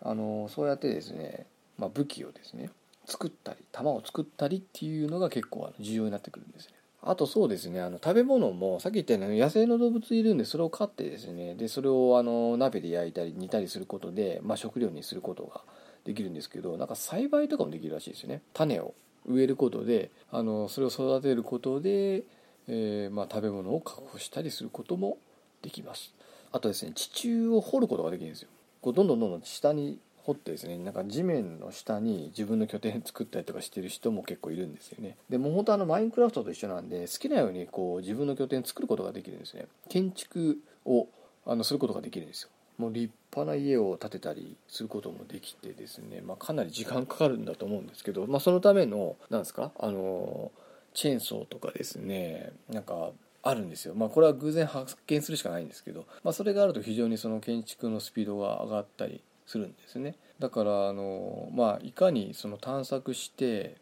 [0.01, 1.45] あのそうやってですね、
[1.77, 2.69] まあ、武器をですね
[3.05, 6.73] 作ったり弾を作ったりっていうのが結構重要になってくるんですね。
[7.05, 15.61] あとそうですねあの食べ物もさっき言ったように野生の動物いるんでそれを飼ってですねでそれをあの鍋で焼いたり煮たりすることで、まあ、食料にすることが
[16.05, 18.41] できるんですけどなんか栽培とかもできるらしいですよね。
[18.53, 18.93] 種を
[19.25, 22.23] 植えることであのそれを育てることで、
[22.67, 25.17] えー、まあ、食べ物を確保したりすることも
[25.61, 26.13] できます。
[26.51, 28.49] あとですね地中を掘ることができるんですよ。
[28.81, 35.17] こうどんどんどんどん下に掘ってですねなんか地面の下に自分の拠点作ったりとかしてる人も結構いるんですよね。
[35.29, 39.67] でも本当あのマインクラフトと一緒なんで好きなようにこう自分の拠点作ることができるんですね。
[39.89, 41.07] 建築を
[41.45, 42.49] あのすることができるんですよ。
[42.77, 49.71] もう立派な家を建てたりすることもできてですね、まあ、かなり時間かかるんだと思うんですけど、まあ、そのためのなんですか？
[49.79, 50.51] あの
[50.93, 60.15] チェーンソーとかですねなんかあるんですよ、まあ、これは偶然発見するしかないんですけど、まあ、それがあると非常にその建築のスピードが上がったりするんですね。
[60.39, 63.75] だからあの、まあ、いかにその探索して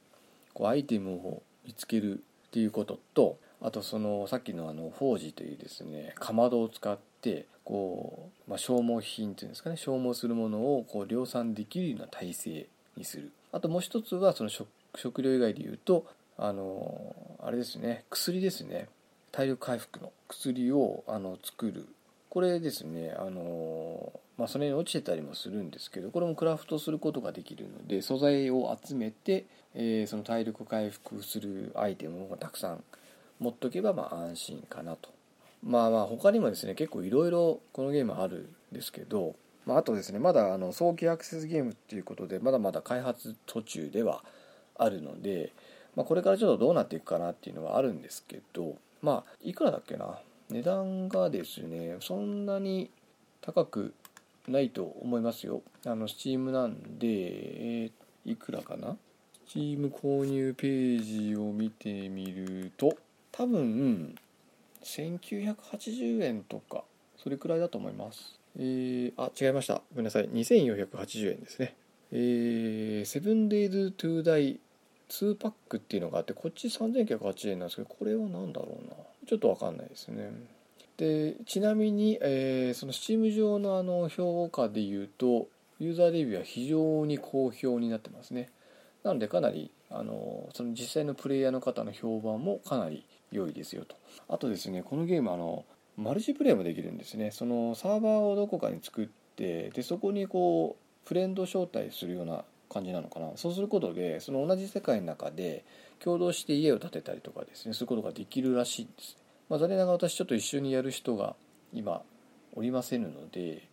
[0.53, 13.31] こうアイテムを見つけるっていうこととあとそのさっきのあのフォージというですねかまどを使ってこう、まあ、消耗品っていうんですかね消耗するものをこう量産できるような体制にする。
[13.51, 16.05] あともう一つはその食料以外でいうと
[16.41, 18.89] あのあれですね薬ですね。
[19.31, 21.87] 体力回復の薬をあの作る。
[22.29, 32.83] これですねあのまあ、それに落ちてたりもするんですけどこれもクラフトすることができるので素材を集めて、えー、その体力回復するアイテムをたくさん
[33.39, 35.09] 持っとけばまあ安心かなと。
[35.63, 39.35] まあまあ他にもですね結構いろいろこのゲームあるんですけど、
[39.67, 44.23] まあ、あとですねまだあの早期アクセスゲームっていうことでまだまだ開発途中では
[44.75, 45.51] あるので、
[45.95, 50.19] まあ、これからちょっとどうなっていくかなっていうのはあるんですけどまあいくらだっけな？
[50.49, 52.89] 値段がですねそんなに
[53.41, 53.93] 高く
[54.47, 55.61] ないと思いますよ。
[55.85, 58.97] あの、Steam なんで、えー、いくらかな
[59.47, 62.97] ?Steam 購入ページを見てみると、
[63.31, 64.15] 多分
[64.83, 66.83] 1980円とか
[67.17, 68.39] それくらいだと思います。
[68.57, 69.75] えー、あ違いました。
[69.75, 70.29] ごめんなさい。
[70.29, 71.75] 2480円ですね。
[72.11, 74.59] えー、セブンデイズトゥーダイ
[75.11, 78.95] 2パックっていうのがあってこっち3980円なんですけどこれは何だろうな。
[79.27, 80.31] ちょっと分かんないですね。
[80.97, 85.47] でちなみに、えー、その Steam 上のあの評価でいうと
[85.79, 88.49] ユーザーレビューは非常に好評になってますね。
[89.03, 93.95] なのでかなりあのその実際のプレイヤーの方の評判もかなり良いですよと。
[94.29, 95.65] あとですねこのゲームあの
[95.97, 97.31] マルチプレイもできるんですね。
[97.31, 103.31] そのサーバーをどこかに作ってでそこにこうフレンド招待するような感じなのかな。
[103.35, 105.63] そうすることでその同じ世界の中で
[105.99, 109.17] 共同して家を建てたりとかですねすることができるらしいんです、
[109.49, 111.35] まあ、残念ながら私ちょっと一緒にやる人が
[111.73, 112.01] 今
[112.55, 113.67] おりませんので、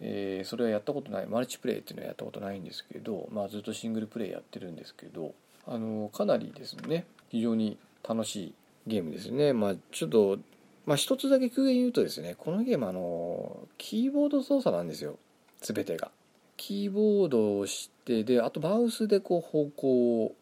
[0.00, 5.32] えー、それはやったことないマルチプレイっていうのはやったことないんですけど、まあ、ずっとシングルプレイやってるんですけど
[5.66, 8.54] あのかなりですね非常に楽しい
[8.86, 9.52] ゲームですね。
[9.52, 10.38] まあちょっと
[10.86, 15.18] まあ一つだけ空言言うとですねこのゲームあのキーボード操作なんですよ。
[15.60, 16.10] 全てが。
[16.62, 20.32] キーボードを押してであとマウスでこう方向を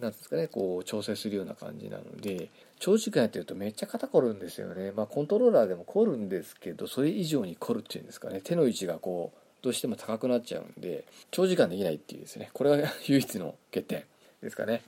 [0.00, 2.48] なんですかねこう調整するような感じなので
[2.78, 4.92] 長時間やってるとめっちゃ肩凝るんですよね。
[4.96, 8.40] まあコントローラーでも凝るんですけどそれ以上に凝るっていうんですかね。
[8.42, 12.48] 手の位置がこうどうしても高くなっちゃうんで長時間できないっていうですね。
[12.54, 14.04] これが唯一の欠点
[14.40, 14.80] ですかね。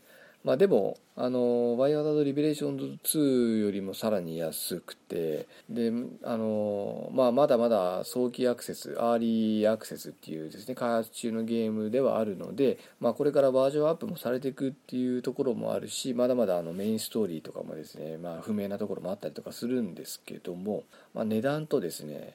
[0.44, 20.84] まあでもあのワイヤードリベレーションズ2よりもさらに安くてであの、まあ、まだまだ早期アクセスアーリーアクセスっていうですね開発中のゲームではあるので、まあ、これからバージョンアップもされていくっていうところもあるしまだまだあのメインストーリーとかもですね、まあ、不明なところもあったりとかするんですけども、
[21.14, 22.34] まあ、値段とですね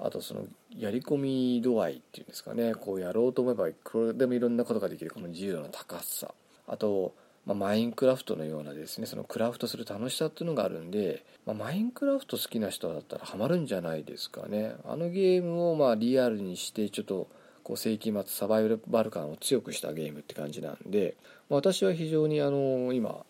[0.00, 0.42] あとその
[0.76, 6.34] やり込み度合いっていうんですかねこうやろうと思えばいくらでもいろんなことができるこの自由度の高さ。
[6.66, 7.14] あと
[7.46, 14.74] まあ、マインクラフトのようなですねそのクラフトする楽しさっていうのがあるんで、まあ、マインクラフト好きな人だったらハマるんじゃないですかね。
[14.86, 17.28] あのゲームをまあリアルにしてちょっと
[17.62, 21.16] こう世紀末サバイバル感を強くしたゲームって感じなんで、
[21.50, 23.24] まあ、私は非常にあの今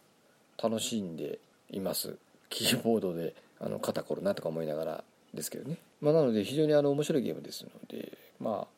[0.63, 1.39] 楽しんで
[1.71, 2.17] います。
[2.51, 8.74] キーボードであの肩こるなとか思いながらですけどね、まあ、なので非常にあの面白いゲームですのでまあ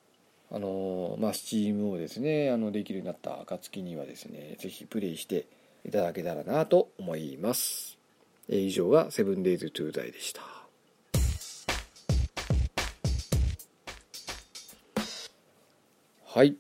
[0.51, 5.47] あのまあ、Steam をですねあのできるようになった暁にはですねぜひプレイして
[5.85, 7.99] いただけたらなと思います、
[8.49, 10.43] え以上が 7days to die でした。
[16.37, 16.55] はい。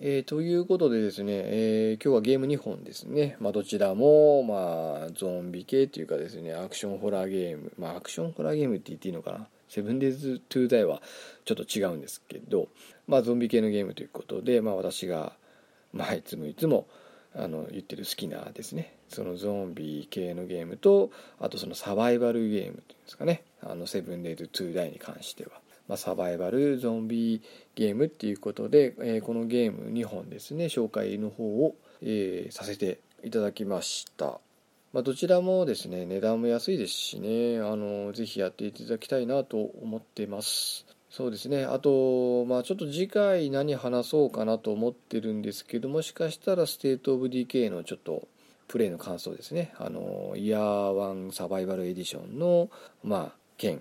[0.00, 9.48] えー、ということでですね、えー、今日はゲーム2本ですね、まあ、どちらも、まあ、ゾンビ系というかですねアクションホラーゲーム、まあ、アクションホラーゲームって言っていいのかな。
[9.74, 11.02] セブンデイズ・トゥ・ダイは
[11.44, 12.68] ちょっと違うんですけど、
[13.08, 15.32] まあ、ゾンビ系のゲームということで、まあ、私が、
[15.92, 16.86] まあ、いつもいつも
[17.34, 21.10] あの言ってる好きなですねそのゾンビ系のゲームと
[21.40, 25.50] あとそのサバイバルゲームっていうんですかねあのセブンデイズ・トゥ・ダイに関しては、
[25.88, 27.42] まあ、サバイバルゾンビ
[27.74, 34.38] ゲームっていうことで、えー、このゲーム2本ですね紹介の方を、えー、させていただきました。
[34.94, 40.86] まあ、どちらもですね値段も安いですしねあのぜひやっていただきたいなと思ってます。
[41.10, 41.64] そうですね。
[41.64, 48.28] あと、まあ、ちょっと次回何話そうかなと思ってるんですけどもしかしたらステート・オブ・ディケイのちょっと
[48.68, 49.72] プレイの感想ですね。
[49.78, 52.70] あのイヤーワンサバイバルエディションの
[53.02, 53.80] まあ件。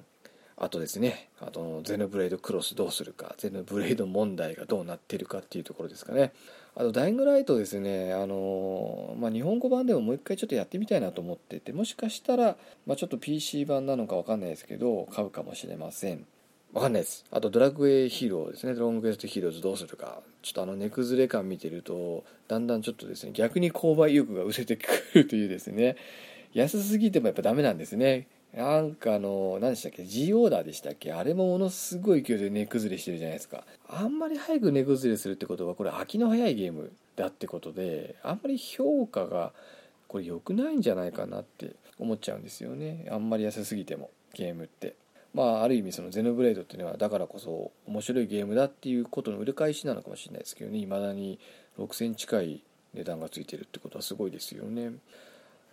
[0.55, 6.31] あとですねあとゼノブレードクロスどうするかゼノブレード問題がどうなってるかっていうところですかね。
[6.75, 8.13] あとダイイングライトですね。
[8.13, 12.57] あの、まあ、日本語版でももう一回ちょっとやってみたいなと思っててもしかしたら、
[12.87, 16.25] まあ、ちょっと PC 版なのか分かんないですけど買うかもしれません。
[16.73, 17.25] 分かんないです。
[17.29, 18.73] あとドラッグウェイヒーローですね。
[18.73, 20.23] ドラゴンクエストヒーローズどうするか。
[20.41, 25.95] ちょっとあの値崩れ感見てるとだんだんちょっとですね逆に購買意欲が失せてくるというですね。
[26.53, 28.27] 安すぎてもやっぱダメなんですね。
[28.55, 31.11] なんかあの何でしたっけ？G オーダーでしたっけ？
[31.11, 33.63] あれもものすごい勢いで値崩れしてるじゃないですか。
[33.89, 39.53] あんまり早く値崩れするってことはこれ飽きの早いゲームだってことであんまり評価が
[40.07, 43.07] これ良くないんじゃないかなって思っちゃうんですよね。
[43.09, 44.95] あんまり安すぎてもゲームって。
[45.33, 50.77] まあある意味そのゼノブレードっていうのはだからこそ面白いゲームだっていうことの売り返しなのかもしれないですけどね。
[50.77, 51.39] いまだに
[51.79, 54.91] 6000近い値段がついてるってことはすごいですよね。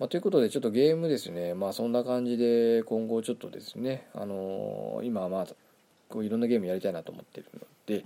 [0.00, 1.52] まあ、ということでちょっとゲームですね。
[1.52, 5.46] まあそんな感じで今後ちょっとですねあのー、今まあ
[6.08, 8.02] こういろんなゲームやりたいなと思ってるので、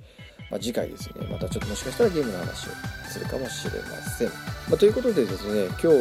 [0.51, 2.71] まあ、次回ですねまたちょっともしかしたらゲームの話を
[3.09, 4.35] するかもしれません、ま
[4.75, 5.95] あ、ということでですね今日の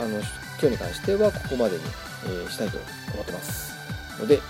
[0.00, 0.24] あの今
[0.60, 1.82] 日に関してはここまでに、
[2.26, 2.78] えー、したいと
[3.14, 3.74] 思ってます。
[4.20, 4.40] ので、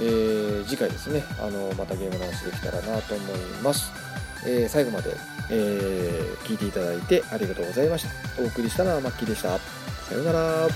[0.00, 3.90] えー、次回ですねあのまたゲームの話できたらなと思います、
[4.46, 5.16] えー、最後まで、
[5.50, 8.06] えー、聞いていただいてありがとうございまし
[8.36, 8.42] た。
[8.42, 9.89] お送りしたのはマッキーでした。
[10.10, 10.68] さようなら。